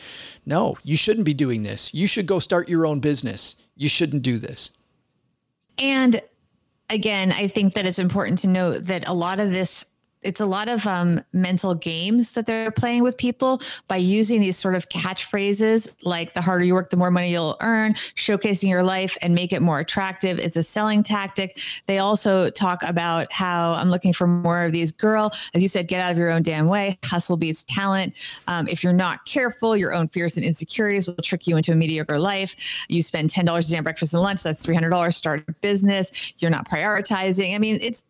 no, 0.44 0.76
you 0.82 0.96
shouldn't 0.96 1.26
be 1.26 1.34
doing 1.34 1.62
this. 1.62 1.92
You 1.94 2.06
should 2.06 2.26
go 2.26 2.38
start 2.38 2.68
your 2.68 2.84
own 2.84 3.00
business. 3.00 3.56
You 3.76 3.88
shouldn't 3.88 4.22
do 4.22 4.38
this. 4.38 4.72
And 5.78 6.20
again, 6.90 7.30
I 7.32 7.46
think 7.48 7.74
that 7.74 7.86
it's 7.86 7.98
important 7.98 8.38
to 8.40 8.48
note 8.48 8.84
that 8.84 9.06
a 9.06 9.12
lot 9.12 9.38
of 9.38 9.50
this 9.50 9.84
it's 10.22 10.40
a 10.40 10.46
lot 10.46 10.68
of 10.68 10.86
um, 10.86 11.22
mental 11.32 11.74
games 11.74 12.32
that 12.32 12.46
they're 12.46 12.70
playing 12.70 13.02
with 13.02 13.16
people 13.16 13.60
by 13.88 13.96
using 13.96 14.40
these 14.40 14.56
sort 14.56 14.74
of 14.74 14.88
catchphrases 14.88 15.92
like 16.02 16.34
the 16.34 16.40
harder 16.40 16.64
you 16.64 16.74
work 16.74 16.90
the 16.90 16.96
more 16.96 17.10
money 17.10 17.30
you'll 17.30 17.56
earn 17.60 17.94
showcasing 18.14 18.68
your 18.68 18.82
life 18.82 19.16
and 19.20 19.34
make 19.34 19.52
it 19.52 19.60
more 19.60 19.80
attractive 19.80 20.38
is 20.38 20.56
a 20.56 20.62
selling 20.62 21.02
tactic. 21.02 21.58
They 21.86 21.98
also 21.98 22.50
talk 22.50 22.82
about 22.82 23.32
how 23.32 23.72
i'm 23.72 23.90
looking 23.90 24.12
for 24.12 24.26
more 24.26 24.64
of 24.64 24.72
these 24.72 24.92
girl 24.92 25.32
as 25.54 25.62
you 25.62 25.68
said 25.68 25.88
get 25.88 26.00
out 26.00 26.12
of 26.12 26.18
your 26.18 26.30
own 26.30 26.42
damn 26.42 26.66
way. 26.66 26.98
Hustle 27.04 27.36
beats 27.36 27.64
talent. 27.64 28.14
Um, 28.46 28.68
if 28.68 28.84
you're 28.84 28.92
not 28.92 29.24
careful 29.24 29.76
your 29.76 29.92
own 29.92 30.08
fears 30.08 30.36
and 30.36 30.44
insecurities 30.44 31.06
will 31.06 31.14
trick 31.16 31.46
you 31.46 31.56
into 31.56 31.72
a 31.72 31.74
mediocre 31.74 32.18
life. 32.18 32.54
You 32.88 33.02
spend 33.02 33.30
$10 33.30 33.66
a 33.66 33.70
day 33.70 33.76
on 33.76 33.84
breakfast 33.84 34.14
and 34.14 34.22
lunch 34.22 34.42
that's 34.42 34.64
$300 34.64 35.12
start 35.14 35.44
a 35.48 35.52
business. 35.52 36.34
You're 36.38 36.50
not 36.50 36.68
prioritizing. 36.68 37.54
I 37.54 37.58
mean 37.58 37.78
it's 37.80 38.04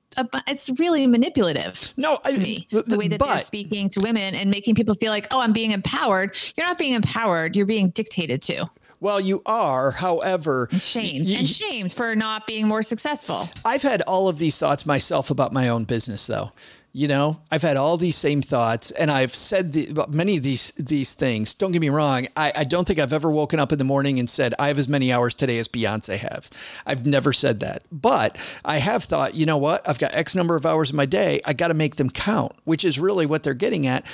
it's 0.46 0.70
really 0.78 1.06
manipulative. 1.06 1.92
No, 1.96 2.18
I, 2.24 2.36
me, 2.36 2.66
the 2.70 2.96
way 2.98 3.08
that 3.08 3.18
but, 3.18 3.26
they're 3.26 3.40
speaking 3.40 3.88
to 3.90 4.00
women 4.00 4.34
and 4.34 4.50
making 4.50 4.74
people 4.74 4.94
feel 4.94 5.10
like, 5.10 5.26
oh, 5.30 5.40
I'm 5.40 5.52
being 5.52 5.70
empowered. 5.70 6.36
You're 6.56 6.66
not 6.66 6.78
being 6.78 6.94
empowered. 6.94 7.56
You're 7.56 7.66
being 7.66 7.90
dictated 7.90 8.42
to. 8.42 8.68
Well, 9.00 9.20
you 9.20 9.42
are, 9.46 9.90
however, 9.90 10.68
and 10.70 10.80
shamed 10.80 11.26
y- 11.28 11.34
and 11.38 11.48
shamed 11.48 11.92
for 11.92 12.14
not 12.14 12.46
being 12.46 12.68
more 12.68 12.84
successful. 12.84 13.48
I've 13.64 13.82
had 13.82 14.00
all 14.02 14.28
of 14.28 14.38
these 14.38 14.58
thoughts 14.58 14.86
myself 14.86 15.28
about 15.28 15.52
my 15.52 15.68
own 15.68 15.84
business, 15.84 16.28
though. 16.28 16.52
You 16.94 17.08
know, 17.08 17.40
I've 17.50 17.62
had 17.62 17.78
all 17.78 17.96
these 17.96 18.16
same 18.16 18.42
thoughts, 18.42 18.90
and 18.90 19.10
I've 19.10 19.34
said 19.34 19.72
the, 19.72 20.06
many 20.10 20.36
of 20.36 20.42
these 20.42 20.72
these 20.72 21.12
things. 21.12 21.54
Don't 21.54 21.72
get 21.72 21.80
me 21.80 21.88
wrong; 21.88 22.26
I, 22.36 22.52
I 22.54 22.64
don't 22.64 22.86
think 22.86 22.98
I've 22.98 23.14
ever 23.14 23.30
woken 23.30 23.58
up 23.58 23.72
in 23.72 23.78
the 23.78 23.84
morning 23.84 24.18
and 24.18 24.28
said 24.28 24.54
I 24.58 24.68
have 24.68 24.78
as 24.78 24.88
many 24.88 25.10
hours 25.10 25.34
today 25.34 25.56
as 25.56 25.68
Beyonce 25.68 26.18
has. 26.18 26.50
I've 26.84 27.06
never 27.06 27.32
said 27.32 27.60
that, 27.60 27.84
but 27.90 28.36
I 28.62 28.76
have 28.76 29.04
thought, 29.04 29.34
you 29.34 29.46
know 29.46 29.56
what? 29.56 29.88
I've 29.88 29.98
got 29.98 30.14
X 30.14 30.34
number 30.34 30.54
of 30.54 30.66
hours 30.66 30.90
in 30.90 30.96
my 30.96 31.06
day. 31.06 31.40
I 31.46 31.54
got 31.54 31.68
to 31.68 31.74
make 31.74 31.96
them 31.96 32.10
count, 32.10 32.52
which 32.64 32.84
is 32.84 32.98
really 32.98 33.24
what 33.24 33.42
they're 33.42 33.54
getting 33.54 33.86
at. 33.86 34.04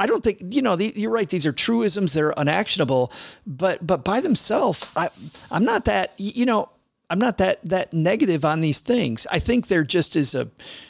I 0.00 0.06
don't 0.06 0.24
think 0.24 0.38
you 0.50 0.60
know. 0.60 0.74
The, 0.74 0.92
you're 0.96 1.12
right; 1.12 1.28
these 1.28 1.46
are 1.46 1.52
truisms; 1.52 2.14
they're 2.14 2.34
unactionable. 2.36 3.12
But 3.46 3.86
but 3.86 4.04
by 4.04 4.20
themselves, 4.20 4.84
I 4.96 5.08
I'm 5.52 5.64
not 5.64 5.84
that. 5.84 6.14
You 6.18 6.46
know, 6.46 6.68
I'm 7.10 7.18
not 7.18 7.38
that 7.38 7.60
that 7.64 7.92
negative 7.92 8.44
on 8.44 8.60
these 8.60 8.80
things. 8.80 9.26
I 9.30 9.38
think 9.38 9.68
they're 9.68 9.84
just 9.84 10.16
as 10.16 10.34
a 10.34 10.48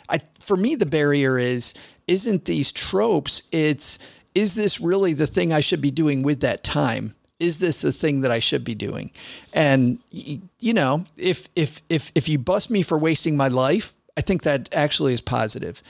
I 0.08 0.20
for 0.48 0.56
me 0.56 0.74
the 0.74 0.86
barrier 0.86 1.38
is 1.38 1.74
isn't 2.08 2.46
these 2.46 2.72
tropes, 2.72 3.42
it's 3.52 3.98
is 4.34 4.54
this 4.54 4.80
really 4.80 5.12
the 5.12 5.26
thing 5.26 5.52
I 5.52 5.60
should 5.60 5.82
be 5.82 5.90
doing 5.90 6.22
with 6.22 6.40
that 6.40 6.64
time? 6.64 7.14
Is 7.38 7.58
this 7.58 7.82
the 7.82 7.92
thing 7.92 8.22
that 8.22 8.30
I 8.30 8.40
should 8.40 8.64
be 8.64 8.74
doing? 8.74 9.12
And 9.52 9.98
you 10.10 10.72
know, 10.72 11.04
if 11.18 11.48
if 11.54 11.82
if 11.90 12.10
if 12.14 12.28
you 12.28 12.38
bust 12.38 12.70
me 12.70 12.82
for 12.82 12.98
wasting 12.98 13.36
my 13.36 13.48
life, 13.48 13.92
I 14.16 14.22
think 14.22 14.42
that 14.42 14.68
actually 14.72 15.12
is 15.12 15.20
positive 15.20 15.82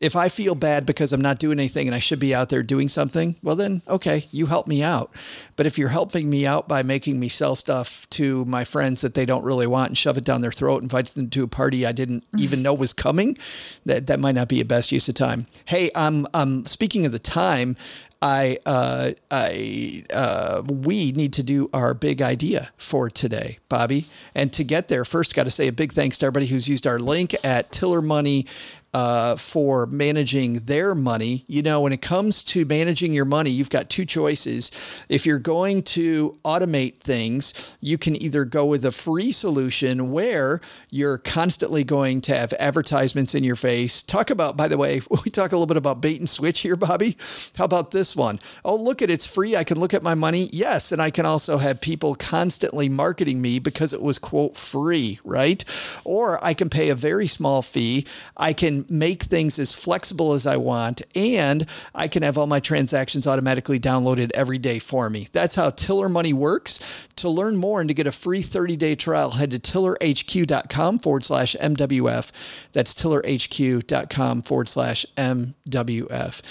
if 0.00 0.16
I 0.16 0.30
feel 0.30 0.54
bad 0.54 0.86
because 0.86 1.12
I'm 1.12 1.20
not 1.20 1.38
doing 1.38 1.58
anything 1.58 1.86
and 1.86 1.94
I 1.94 1.98
should 1.98 2.18
be 2.18 2.34
out 2.34 2.48
there 2.48 2.62
doing 2.62 2.88
something, 2.88 3.36
well, 3.42 3.54
then, 3.54 3.82
okay, 3.86 4.26
you 4.32 4.46
help 4.46 4.66
me 4.66 4.82
out. 4.82 5.14
But 5.56 5.66
if 5.66 5.76
you're 5.76 5.90
helping 5.90 6.30
me 6.30 6.46
out 6.46 6.66
by 6.66 6.82
making 6.82 7.20
me 7.20 7.28
sell 7.28 7.54
stuff 7.54 8.08
to 8.10 8.46
my 8.46 8.64
friends 8.64 9.02
that 9.02 9.12
they 9.12 9.26
don't 9.26 9.44
really 9.44 9.66
want 9.66 9.90
and 9.90 9.98
shove 9.98 10.16
it 10.16 10.24
down 10.24 10.40
their 10.40 10.52
throat, 10.52 10.82
invite 10.82 11.08
them 11.08 11.28
to 11.28 11.44
a 11.44 11.48
party 11.48 11.84
I 11.84 11.92
didn't 11.92 12.24
even 12.38 12.62
know 12.62 12.72
was 12.72 12.94
coming, 12.94 13.36
that, 13.84 14.06
that 14.06 14.18
might 14.18 14.34
not 14.34 14.48
be 14.48 14.60
a 14.62 14.64
best 14.64 14.90
use 14.90 15.08
of 15.08 15.14
time. 15.14 15.46
Hey, 15.66 15.90
I'm, 15.94 16.26
I'm 16.32 16.64
speaking 16.64 17.04
of 17.04 17.12
the 17.12 17.18
time. 17.18 17.76
I, 18.22 18.58
uh, 18.66 19.12
I, 19.30 20.04
uh, 20.12 20.62
we 20.66 21.12
need 21.12 21.32
to 21.34 21.42
do 21.42 21.70
our 21.72 21.94
big 21.94 22.20
idea 22.20 22.70
for 22.76 23.08
today, 23.08 23.58
Bobbi. 23.70 24.06
And 24.34 24.52
to 24.52 24.64
get 24.64 24.88
there, 24.88 25.06
first, 25.06 25.34
got 25.34 25.44
to 25.44 25.50
say 25.50 25.68
a 25.68 25.72
big 25.72 25.92
thanks 25.92 26.18
to 26.18 26.26
everybody 26.26 26.46
who's 26.46 26.68
used 26.68 26.86
our 26.86 26.98
link 26.98 27.34
at 27.42 27.72
Tiller 27.72 28.02
Money 28.02 28.46
uh, 28.92 29.36
for 29.36 29.86
managing 29.86 30.54
their 30.54 30.94
money. 30.94 31.44
You 31.46 31.62
know, 31.62 31.80
when 31.80 31.92
it 31.92 32.02
comes 32.02 32.42
to 32.44 32.64
managing 32.64 33.12
your 33.12 33.24
money, 33.24 33.50
you've 33.50 33.70
got 33.70 33.88
two 33.88 34.04
choices. 34.04 34.70
If 35.08 35.26
you're 35.26 35.38
going 35.38 35.82
to 35.84 36.36
automate 36.44 37.00
things, 37.00 37.76
you 37.80 37.98
can 37.98 38.20
either 38.20 38.44
go 38.44 38.66
with 38.66 38.84
a 38.84 38.90
free 38.90 39.32
solution 39.32 40.10
where 40.10 40.60
you're 40.90 41.18
constantly 41.18 41.84
going 41.84 42.20
to 42.22 42.36
have 42.36 42.52
advertisements 42.54 43.34
in 43.34 43.44
your 43.44 43.56
face. 43.56 44.02
Talk 44.02 44.30
about, 44.30 44.56
by 44.56 44.66
the 44.66 44.78
way, 44.78 45.00
we 45.24 45.30
talk 45.30 45.52
a 45.52 45.56
little 45.56 45.66
bit 45.66 45.76
about 45.76 46.00
bait 46.00 46.18
and 46.18 46.28
switch 46.28 46.60
here, 46.60 46.76
Bobbi. 46.76 47.16
How 47.56 47.64
about 47.64 47.92
this 47.92 48.16
one? 48.16 48.40
Oh, 48.64 48.74
look 48.74 49.02
at 49.02 49.10
it's 49.10 49.26
free. 49.26 49.56
I 49.56 49.64
can 49.64 49.78
look 49.78 49.94
at 49.94 50.02
my 50.02 50.14
money. 50.14 50.48
Yes. 50.52 50.90
And 50.90 51.00
I 51.00 51.10
can 51.10 51.26
also 51.26 51.58
have 51.58 51.80
people 51.80 52.14
constantly 52.16 52.88
marketing 52.88 53.40
me 53.40 53.60
because 53.60 53.92
it 53.92 54.02
was, 54.02 54.18
quote, 54.18 54.56
free, 54.56 55.20
right? 55.24 55.64
Or 56.04 56.44
I 56.44 56.54
can 56.54 56.68
pay 56.68 56.88
a 56.88 56.94
very 56.94 57.28
small 57.28 57.62
fee. 57.62 58.06
I 58.36 58.52
can 58.52 58.79
make 58.88 59.24
things 59.24 59.58
as 59.58 59.74
flexible 59.74 60.32
as 60.32 60.46
I 60.46 60.56
want, 60.56 61.02
and 61.14 61.66
I 61.94 62.08
can 62.08 62.22
have 62.22 62.38
all 62.38 62.46
my 62.46 62.60
transactions 62.60 63.26
automatically 63.26 63.80
downloaded 63.80 64.30
every 64.34 64.58
day 64.58 64.78
for 64.78 65.10
me. 65.10 65.28
That's 65.32 65.54
how 65.54 65.70
Tiller 65.70 66.08
Money 66.08 66.32
works. 66.32 67.08
To 67.16 67.28
learn 67.28 67.56
more 67.56 67.80
and 67.80 67.88
to 67.88 67.94
get 67.94 68.06
a 68.06 68.12
free 68.12 68.42
30 68.42 68.76
day 68.76 68.94
trial, 68.94 69.32
head 69.32 69.50
to 69.50 69.58
tillerhq.com 69.58 70.98
forward 71.00 71.24
slash 71.24 71.54
MWF. 71.60 72.30
That's 72.72 72.94
tillerhq.com 72.94 74.42
forward 74.42 74.68
slash 74.68 75.04
MWF. 75.16 76.42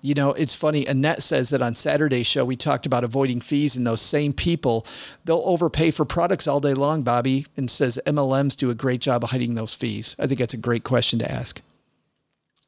You 0.00 0.14
know, 0.14 0.30
it's 0.32 0.54
funny. 0.54 0.86
Annette 0.86 1.22
says 1.22 1.50
that 1.50 1.62
on 1.62 1.74
Saturday's 1.74 2.26
show, 2.26 2.44
we 2.44 2.56
talked 2.56 2.86
about 2.86 3.04
avoiding 3.04 3.40
fees, 3.40 3.74
and 3.74 3.86
those 3.86 4.00
same 4.00 4.32
people, 4.32 4.86
they'll 5.24 5.42
overpay 5.44 5.90
for 5.90 6.04
products 6.04 6.46
all 6.46 6.60
day 6.60 6.74
long, 6.74 7.02
Bobbi, 7.02 7.46
and 7.56 7.70
says 7.70 7.98
MLMs 8.06 8.56
do 8.56 8.70
a 8.70 8.74
great 8.74 9.00
job 9.00 9.24
of 9.24 9.30
hiding 9.30 9.54
those 9.54 9.74
fees. 9.74 10.14
I 10.18 10.26
think 10.26 10.38
that's 10.38 10.54
a 10.54 10.58
great 10.58 10.84
question 10.84 11.18
to 11.18 11.30
ask. 11.30 11.60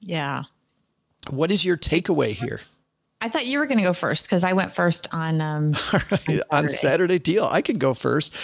Yeah. 0.01 0.45
What 1.29 1.51
is 1.51 1.65
your 1.65 1.77
takeaway 1.77 2.31
here? 2.31 2.61
I 3.23 3.29
thought 3.29 3.45
you 3.45 3.59
were 3.59 3.67
going 3.67 3.77
to 3.77 3.85
go 3.85 3.93
first 3.93 4.25
because 4.27 4.45
I 4.45 4.55
went 4.55 4.75
first 4.75 5.07
on 5.13 5.43
um, 5.43 5.67
on, 5.93 6.01
Saturday. 6.01 6.41
on 6.51 6.69
Saturday. 6.71 7.19
Deal. 7.19 7.45
I 7.45 7.61
can 7.61 7.77
go 7.77 7.93
first. 7.93 8.35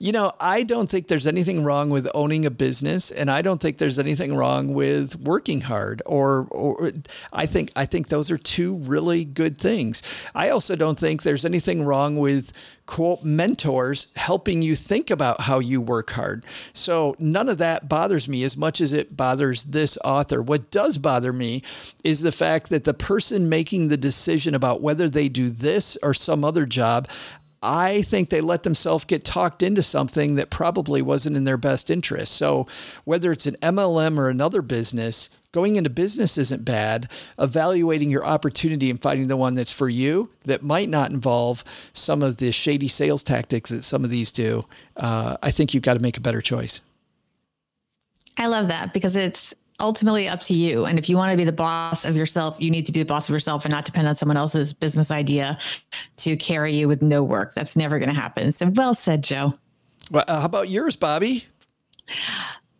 You 0.00 0.10
know, 0.10 0.32
I 0.40 0.64
don't 0.64 0.90
think 0.90 1.06
there's 1.06 1.28
anything 1.28 1.62
wrong 1.62 1.88
with 1.88 2.08
owning 2.16 2.44
a 2.44 2.50
business, 2.50 3.12
and 3.12 3.30
I 3.30 3.42
don't 3.42 3.60
think 3.60 3.78
there's 3.78 3.98
anything 3.98 4.34
wrong 4.34 4.74
with 4.74 5.20
working 5.20 5.60
hard. 5.60 6.02
Or, 6.04 6.48
or 6.50 6.90
I 7.32 7.46
think 7.46 7.70
I 7.76 7.86
think 7.86 8.08
those 8.08 8.28
are 8.32 8.38
two 8.38 8.78
really 8.78 9.24
good 9.24 9.60
things. 9.60 10.02
I 10.34 10.50
also 10.50 10.74
don't 10.74 10.98
think 10.98 11.22
there's 11.22 11.44
anything 11.44 11.84
wrong 11.84 12.16
with 12.16 12.52
quote 12.86 13.24
mentors 13.24 14.08
helping 14.16 14.60
you 14.60 14.76
think 14.76 15.10
about 15.10 15.42
how 15.42 15.58
you 15.58 15.80
work 15.80 16.10
hard. 16.10 16.44
So 16.72 17.14
none 17.18 17.48
of 17.48 17.58
that 17.58 17.88
bothers 17.88 18.28
me 18.28 18.44
as 18.44 18.56
much 18.56 18.80
as 18.80 18.92
it 18.92 19.16
bothers 19.16 19.64
this 19.64 19.96
author. 20.04 20.42
What 20.42 20.70
does 20.70 20.98
bother 20.98 21.32
me 21.32 21.62
is 22.02 22.20
the 22.20 22.32
fact 22.32 22.68
that 22.70 22.84
the 22.84 22.94
person 22.94 23.48
making 23.48 23.88
the 23.88 23.96
decision 23.96 24.54
about 24.54 24.82
whether 24.82 25.08
they 25.08 25.28
do 25.28 25.48
this 25.48 25.96
or 26.02 26.12
some 26.12 26.44
other 26.44 26.66
job 26.66 27.08
I 27.64 28.02
think 28.02 28.28
they 28.28 28.42
let 28.42 28.62
themselves 28.62 29.06
get 29.06 29.24
talked 29.24 29.62
into 29.62 29.82
something 29.82 30.34
that 30.34 30.50
probably 30.50 31.00
wasn't 31.00 31.36
in 31.36 31.44
their 31.44 31.56
best 31.56 31.88
interest. 31.88 32.34
So, 32.34 32.66
whether 33.04 33.32
it's 33.32 33.46
an 33.46 33.56
MLM 33.62 34.18
or 34.18 34.28
another 34.28 34.60
business, 34.60 35.30
going 35.50 35.76
into 35.76 35.88
business 35.88 36.36
isn't 36.36 36.66
bad. 36.66 37.10
Evaluating 37.38 38.10
your 38.10 38.24
opportunity 38.24 38.90
and 38.90 39.00
finding 39.00 39.28
the 39.28 39.36
one 39.36 39.54
that's 39.54 39.72
for 39.72 39.88
you 39.88 40.30
that 40.44 40.62
might 40.62 40.90
not 40.90 41.10
involve 41.10 41.64
some 41.94 42.22
of 42.22 42.36
the 42.36 42.52
shady 42.52 42.88
sales 42.88 43.22
tactics 43.22 43.70
that 43.70 43.82
some 43.82 44.04
of 44.04 44.10
these 44.10 44.30
do, 44.30 44.66
uh, 44.98 45.38
I 45.42 45.50
think 45.50 45.72
you've 45.72 45.82
got 45.82 45.94
to 45.94 46.00
make 46.00 46.18
a 46.18 46.20
better 46.20 46.42
choice. 46.42 46.82
I 48.36 48.48
love 48.48 48.68
that 48.68 48.92
because 48.92 49.16
it's 49.16 49.54
ultimately 49.80 50.28
up 50.28 50.40
to 50.42 50.54
you. 50.54 50.84
And 50.84 50.98
if 50.98 51.08
you 51.08 51.16
want 51.16 51.32
to 51.32 51.36
be 51.36 51.44
the 51.44 51.52
boss 51.52 52.04
of 52.04 52.16
yourself, 52.16 52.56
you 52.58 52.70
need 52.70 52.86
to 52.86 52.92
be 52.92 53.00
the 53.00 53.04
boss 53.04 53.28
of 53.28 53.32
yourself 53.32 53.64
and 53.64 53.72
not 53.72 53.84
depend 53.84 54.08
on 54.08 54.16
someone 54.16 54.36
else's 54.36 54.72
business 54.72 55.10
idea 55.10 55.58
to 56.16 56.36
carry 56.36 56.74
you 56.74 56.88
with 56.88 57.02
no 57.02 57.22
work. 57.22 57.54
That's 57.54 57.76
never 57.76 57.98
going 57.98 58.08
to 58.08 58.14
happen. 58.14 58.52
So 58.52 58.68
well 58.68 58.94
said, 58.94 59.22
Joe. 59.22 59.52
Well, 60.10 60.24
uh, 60.28 60.40
how 60.40 60.46
about 60.46 60.68
yours, 60.68 60.96
Bobbi? 60.96 61.44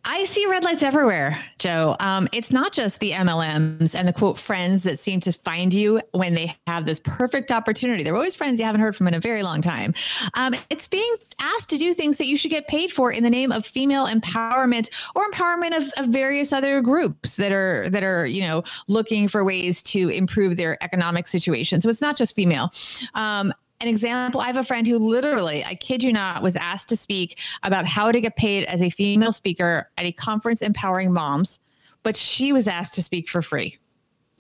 I 0.07 0.25
see 0.27 0.45
red 0.47 0.65
lights 0.65 0.83
everywhere, 0.83 1.43
Joe. 1.59 1.97
Um, 1.99 2.29
it's 2.33 2.51
not 2.51 2.73
just 2.73 3.01
the 3.01 3.13
MLMs 3.13 3.95
and 3.95 4.07
the 4.07 4.13
quote 4.13 4.39
friends 4.39 4.83
that 4.83 5.01
seem 5.01 5.21
to 5.21 5.33
find 5.33 5.73
you 5.73 6.01
when 6.13 6.35
they 6.35 6.55
have 6.67 6.85
this 6.85 7.01
perfect 7.01 7.51
opportunity. 7.51 8.03
They're 8.03 8.15
always 8.15 8.35
friends 8.35 8.61
you 8.61 8.67
haven't 8.67 8.83
heard 8.83 8.95
from 8.95 9.09
in 9.09 9.15
a 9.15 9.21
very 9.21 9.43
long 9.43 9.63
time. 9.63 9.95
Um, 10.35 10.55
it's 10.69 10.87
being 10.87 11.15
asked 11.41 11.71
to 11.71 11.79
do 11.79 11.95
things 11.95 12.19
that 12.19 12.27
you 12.27 12.37
should 12.37 12.51
get 12.51 12.69
paid 12.69 12.93
for 12.93 13.13
in 13.13 13.23
the 13.23 13.31
name 13.31 13.51
of 13.51 13.65
female 13.65 14.07
empowerment 14.07 14.91
or 15.15 15.27
empowerment 15.31 15.77
of, 15.77 15.91
of 15.97 16.13
various 16.13 16.53
other 16.53 16.83
groups 16.83 17.37
that 17.37 17.53
are 17.53 17.89
that 17.89 18.05
are 18.05 18.27
you 18.27 18.43
know 18.43 18.63
looking 18.89 19.27
for 19.27 19.43
ways 19.43 19.83
to 19.83 20.11
improve 20.11 20.59
their 20.59 20.83
economic 20.85 21.27
situation. 21.27 21.81
So 21.81 21.89
it's 21.89 22.03
not 22.03 22.17
just 22.17 22.35
female. 22.35 22.71
Um, 23.15 23.55
an 23.81 23.89
example 23.89 24.41
I 24.41 24.47
have 24.47 24.57
a 24.57 24.65
friend 24.65 24.87
who 24.87 24.99
literally, 24.99 25.65
I 25.65 25.75
kid 25.75 26.03
you 26.03 26.13
not, 26.13 26.43
was 26.43 26.57
asked 26.57 26.89
to 26.91 26.97
speak 26.97 27.39
about 27.63 27.87
how 27.87 28.13
to 28.13 28.21
get 28.21 28.37
paid 28.37 28.65
as 28.65 28.83
a 28.83 28.91
female 28.91 29.33
speaker 29.33 29.91
at 29.99 30.05
a 30.05 30.13
conference 30.13 30.63
empowering 30.63 31.13
moms, 31.13 31.61
but 32.03 32.17
she 32.17 32.53
was 32.53 32.69
asked 32.69 32.95
to 32.95 33.03
speak 33.03 33.29
for 33.29 33.43
free. 33.43 33.79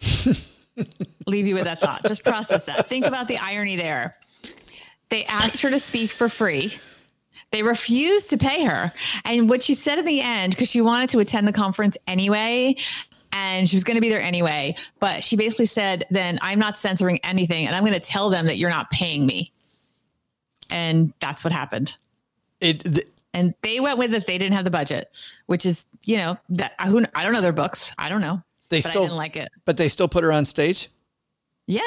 Leave 1.26 1.46
you 1.46 1.54
with 1.54 1.64
that 1.64 1.80
thought. 1.80 2.02
Just 2.04 2.24
process 2.24 2.64
that. 2.64 2.88
Think 2.88 3.06
about 3.06 3.28
the 3.28 3.38
irony 3.38 3.76
there. 3.76 4.14
They 5.08 5.24
asked 5.26 5.60
her 5.62 5.70
to 5.70 5.78
speak 5.78 6.10
for 6.10 6.28
free. 6.28 6.74
They 7.50 7.62
refused 7.62 8.30
to 8.30 8.36
pay 8.36 8.64
her. 8.64 8.92
And 9.24 9.48
what 9.48 9.62
she 9.62 9.74
said 9.74 9.98
in 9.98 10.04
the 10.04 10.20
end, 10.20 10.54
because 10.54 10.68
she 10.68 10.80
wanted 10.80 11.10
to 11.10 11.20
attend 11.20 11.46
the 11.46 11.52
conference 11.52 11.96
anyway, 12.08 12.76
and 13.34 13.68
she 13.68 13.76
was 13.76 13.84
going 13.84 13.96
to 13.96 14.00
be 14.00 14.08
there 14.08 14.22
anyway. 14.22 14.76
But 15.00 15.22
she 15.22 15.36
basically 15.36 15.66
said, 15.66 16.06
then 16.10 16.38
I'm 16.40 16.58
not 16.58 16.78
censoring 16.78 17.18
anything 17.24 17.66
and 17.66 17.76
I'm 17.76 17.82
going 17.82 17.92
to 17.92 18.00
tell 18.00 18.30
them 18.30 18.46
that 18.46 18.56
you're 18.56 18.70
not 18.70 18.88
paying 18.90 19.26
me. 19.26 19.52
And 20.70 21.12
that's 21.20 21.44
what 21.44 21.52
happened. 21.52 21.96
It, 22.60 22.84
th- 22.84 23.06
and 23.34 23.52
they 23.62 23.80
went 23.80 23.98
with 23.98 24.14
it. 24.14 24.26
They 24.26 24.38
didn't 24.38 24.54
have 24.54 24.64
the 24.64 24.70
budget, 24.70 25.10
which 25.46 25.66
is, 25.66 25.84
you 26.04 26.16
know, 26.16 26.38
that 26.50 26.80
who 26.86 27.04
I 27.14 27.24
don't 27.24 27.32
know 27.32 27.40
their 27.40 27.52
books. 27.52 27.92
I 27.98 28.08
don't 28.08 28.20
know. 28.20 28.40
They 28.68 28.80
still 28.80 29.02
didn't 29.02 29.16
like 29.16 29.36
it. 29.36 29.50
But 29.64 29.76
they 29.76 29.88
still 29.88 30.08
put 30.08 30.22
her 30.24 30.32
on 30.32 30.44
stage? 30.44 30.88
Yeah. 31.66 31.82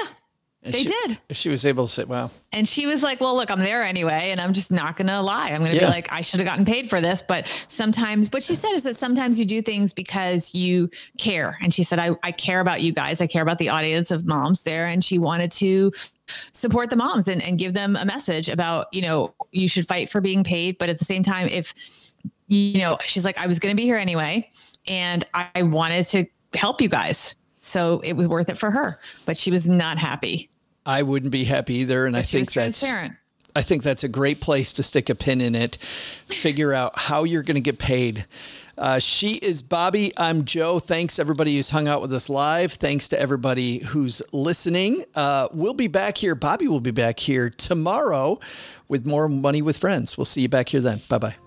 And 0.64 0.74
they 0.74 0.80
she, 0.80 0.90
did. 0.90 1.18
She 1.32 1.50
was 1.50 1.66
able 1.66 1.86
to 1.86 1.92
say, 1.94 2.04
wow. 2.04 2.32
And 2.52 2.68
she 2.68 2.88
was 2.88 3.04
like, 3.04 3.22
well, 3.22 3.36
look, 3.36 3.52
I'm 3.52 3.60
there 3.60 3.84
anyway. 3.84 4.32
And 4.32 4.42
I'm 4.42 4.54
just 4.54 4.72
not 4.72 4.98
going 4.98 5.08
to 5.08 5.22
lie. 5.22 5.52
I'm 5.52 5.60
going 5.60 5.72
to 5.72 5.78
Yeah. 5.78 5.86
be 5.86 5.92
like, 5.92 6.12
I 6.12 6.22
should 6.22 6.40
have 6.40 6.48
gotten 6.48 6.66
paid 6.66 6.90
for 6.90 7.00
this. 7.00 7.22
But 7.26 7.48
sometimes, 7.68 8.32
what 8.32 8.44
she 8.44 8.56
said 8.56 8.72
is 8.72 8.84
that 8.84 8.98
sometimes 8.98 9.40
you 9.40 9.46
do 9.46 9.62
things 9.62 9.94
because 9.94 10.54
you 10.56 10.90
care. 11.20 11.58
And 11.62 11.74
she 11.74 11.84
said, 11.84 12.00
I, 12.00 12.12
I 12.24 12.32
care 12.32 12.60
about 12.60 12.82
you 12.82 12.92
guys. 12.92 13.22
I 13.22 13.28
care 13.28 13.44
about 13.44 13.60
the 13.60 13.70
audience 13.70 14.12
of 14.12 14.26
moms 14.26 14.64
there. 14.64 14.88
And 14.88 15.04
she 15.06 15.20
wanted 15.20 15.52
to 15.54 15.92
support 16.52 16.90
the 16.90 16.96
moms 16.98 17.28
and, 17.28 17.42
and 17.42 17.58
give 17.58 17.74
them 17.74 17.96
a 17.96 18.04
message 18.04 18.50
about, 18.50 18.88
you 18.92 19.02
know, 19.02 19.34
you 19.52 19.70
should 19.70 19.88
fight 19.88 20.10
for 20.10 20.20
being 20.20 20.44
paid. 20.44 20.78
But 20.80 20.90
at 20.90 20.98
the 20.98 21.06
same 21.06 21.24
time, 21.24 21.48
if, 21.48 21.74
you 22.48 22.80
know, 22.80 22.98
she's 23.06 23.24
like, 23.24 23.38
I 23.38 23.48
was 23.48 23.60
going 23.60 23.72
to 23.74 23.78
be 23.78 23.86
here 23.86 23.98
anyway. 23.98 24.50
And 24.88 25.26
I 25.34 25.64
wanted 25.64 26.08
to 26.08 26.26
help 26.56 26.82
you 26.82 26.90
guys. 26.90 27.36
So 27.68 28.00
it 28.00 28.14
was 28.14 28.28
worth 28.28 28.48
it 28.50 28.58
for 28.58 28.72
her. 28.72 29.00
But 29.26 29.38
she 29.38 29.52
was 29.52 29.68
not 29.68 29.98
happy. 29.98 30.50
I 30.86 31.04
wouldn't 31.04 31.34
be 31.34 31.44
happy 31.44 31.76
either. 31.76 32.06
And 32.06 32.16
I 32.16 32.22
She 32.22 32.40
was 32.40 32.50
think 32.50 32.54
that's. 32.54 32.84
I 33.56 33.62
think 33.64 33.82
that's 33.82 34.04
a 34.04 34.08
great 34.08 34.40
place 34.40 34.72
to 34.74 34.84
stick 34.84 35.10
a 35.10 35.16
pin 35.16 35.42
in 35.42 35.56
it. 35.56 35.78
Figure 36.28 36.74
out 36.74 36.98
how 36.98 37.24
you're 37.24 37.42
going 37.44 37.56
to 37.56 37.62
get 37.62 37.80
paid. 37.80 38.26
Uh, 38.78 39.00
she 39.00 39.34
is 39.34 39.64
Bobbi. 39.64 40.14
I'm 40.16 40.46
Joe. 40.46 40.78
Thanks 40.78 41.18
everybody 41.18 41.56
who's 41.56 41.72
hung 41.72 41.88
out 41.88 42.00
with 42.00 42.14
us 42.14 42.30
live. 42.30 42.74
Thanks 42.74 43.08
to 43.10 43.20
everybody 43.20 43.80
who's 43.80 44.22
listening. 44.32 45.04
Uh, 45.16 45.48
we'll 45.52 45.74
be 45.74 45.88
back 45.88 46.18
here. 46.18 46.36
Bobbi 46.36 46.68
will 46.68 46.80
be 46.80 46.92
back 46.92 47.20
here 47.20 47.50
tomorrow 47.50 48.40
with 48.88 49.08
more 49.08 49.28
Money 49.28 49.64
with 49.64 49.78
Friends. 49.80 50.18
We'll 50.18 50.26
see 50.26 50.42
you 50.42 50.50
back 50.50 50.70
here 50.70 50.82
then. 50.82 51.02
Bye 51.10 51.18
bye. 51.18 51.47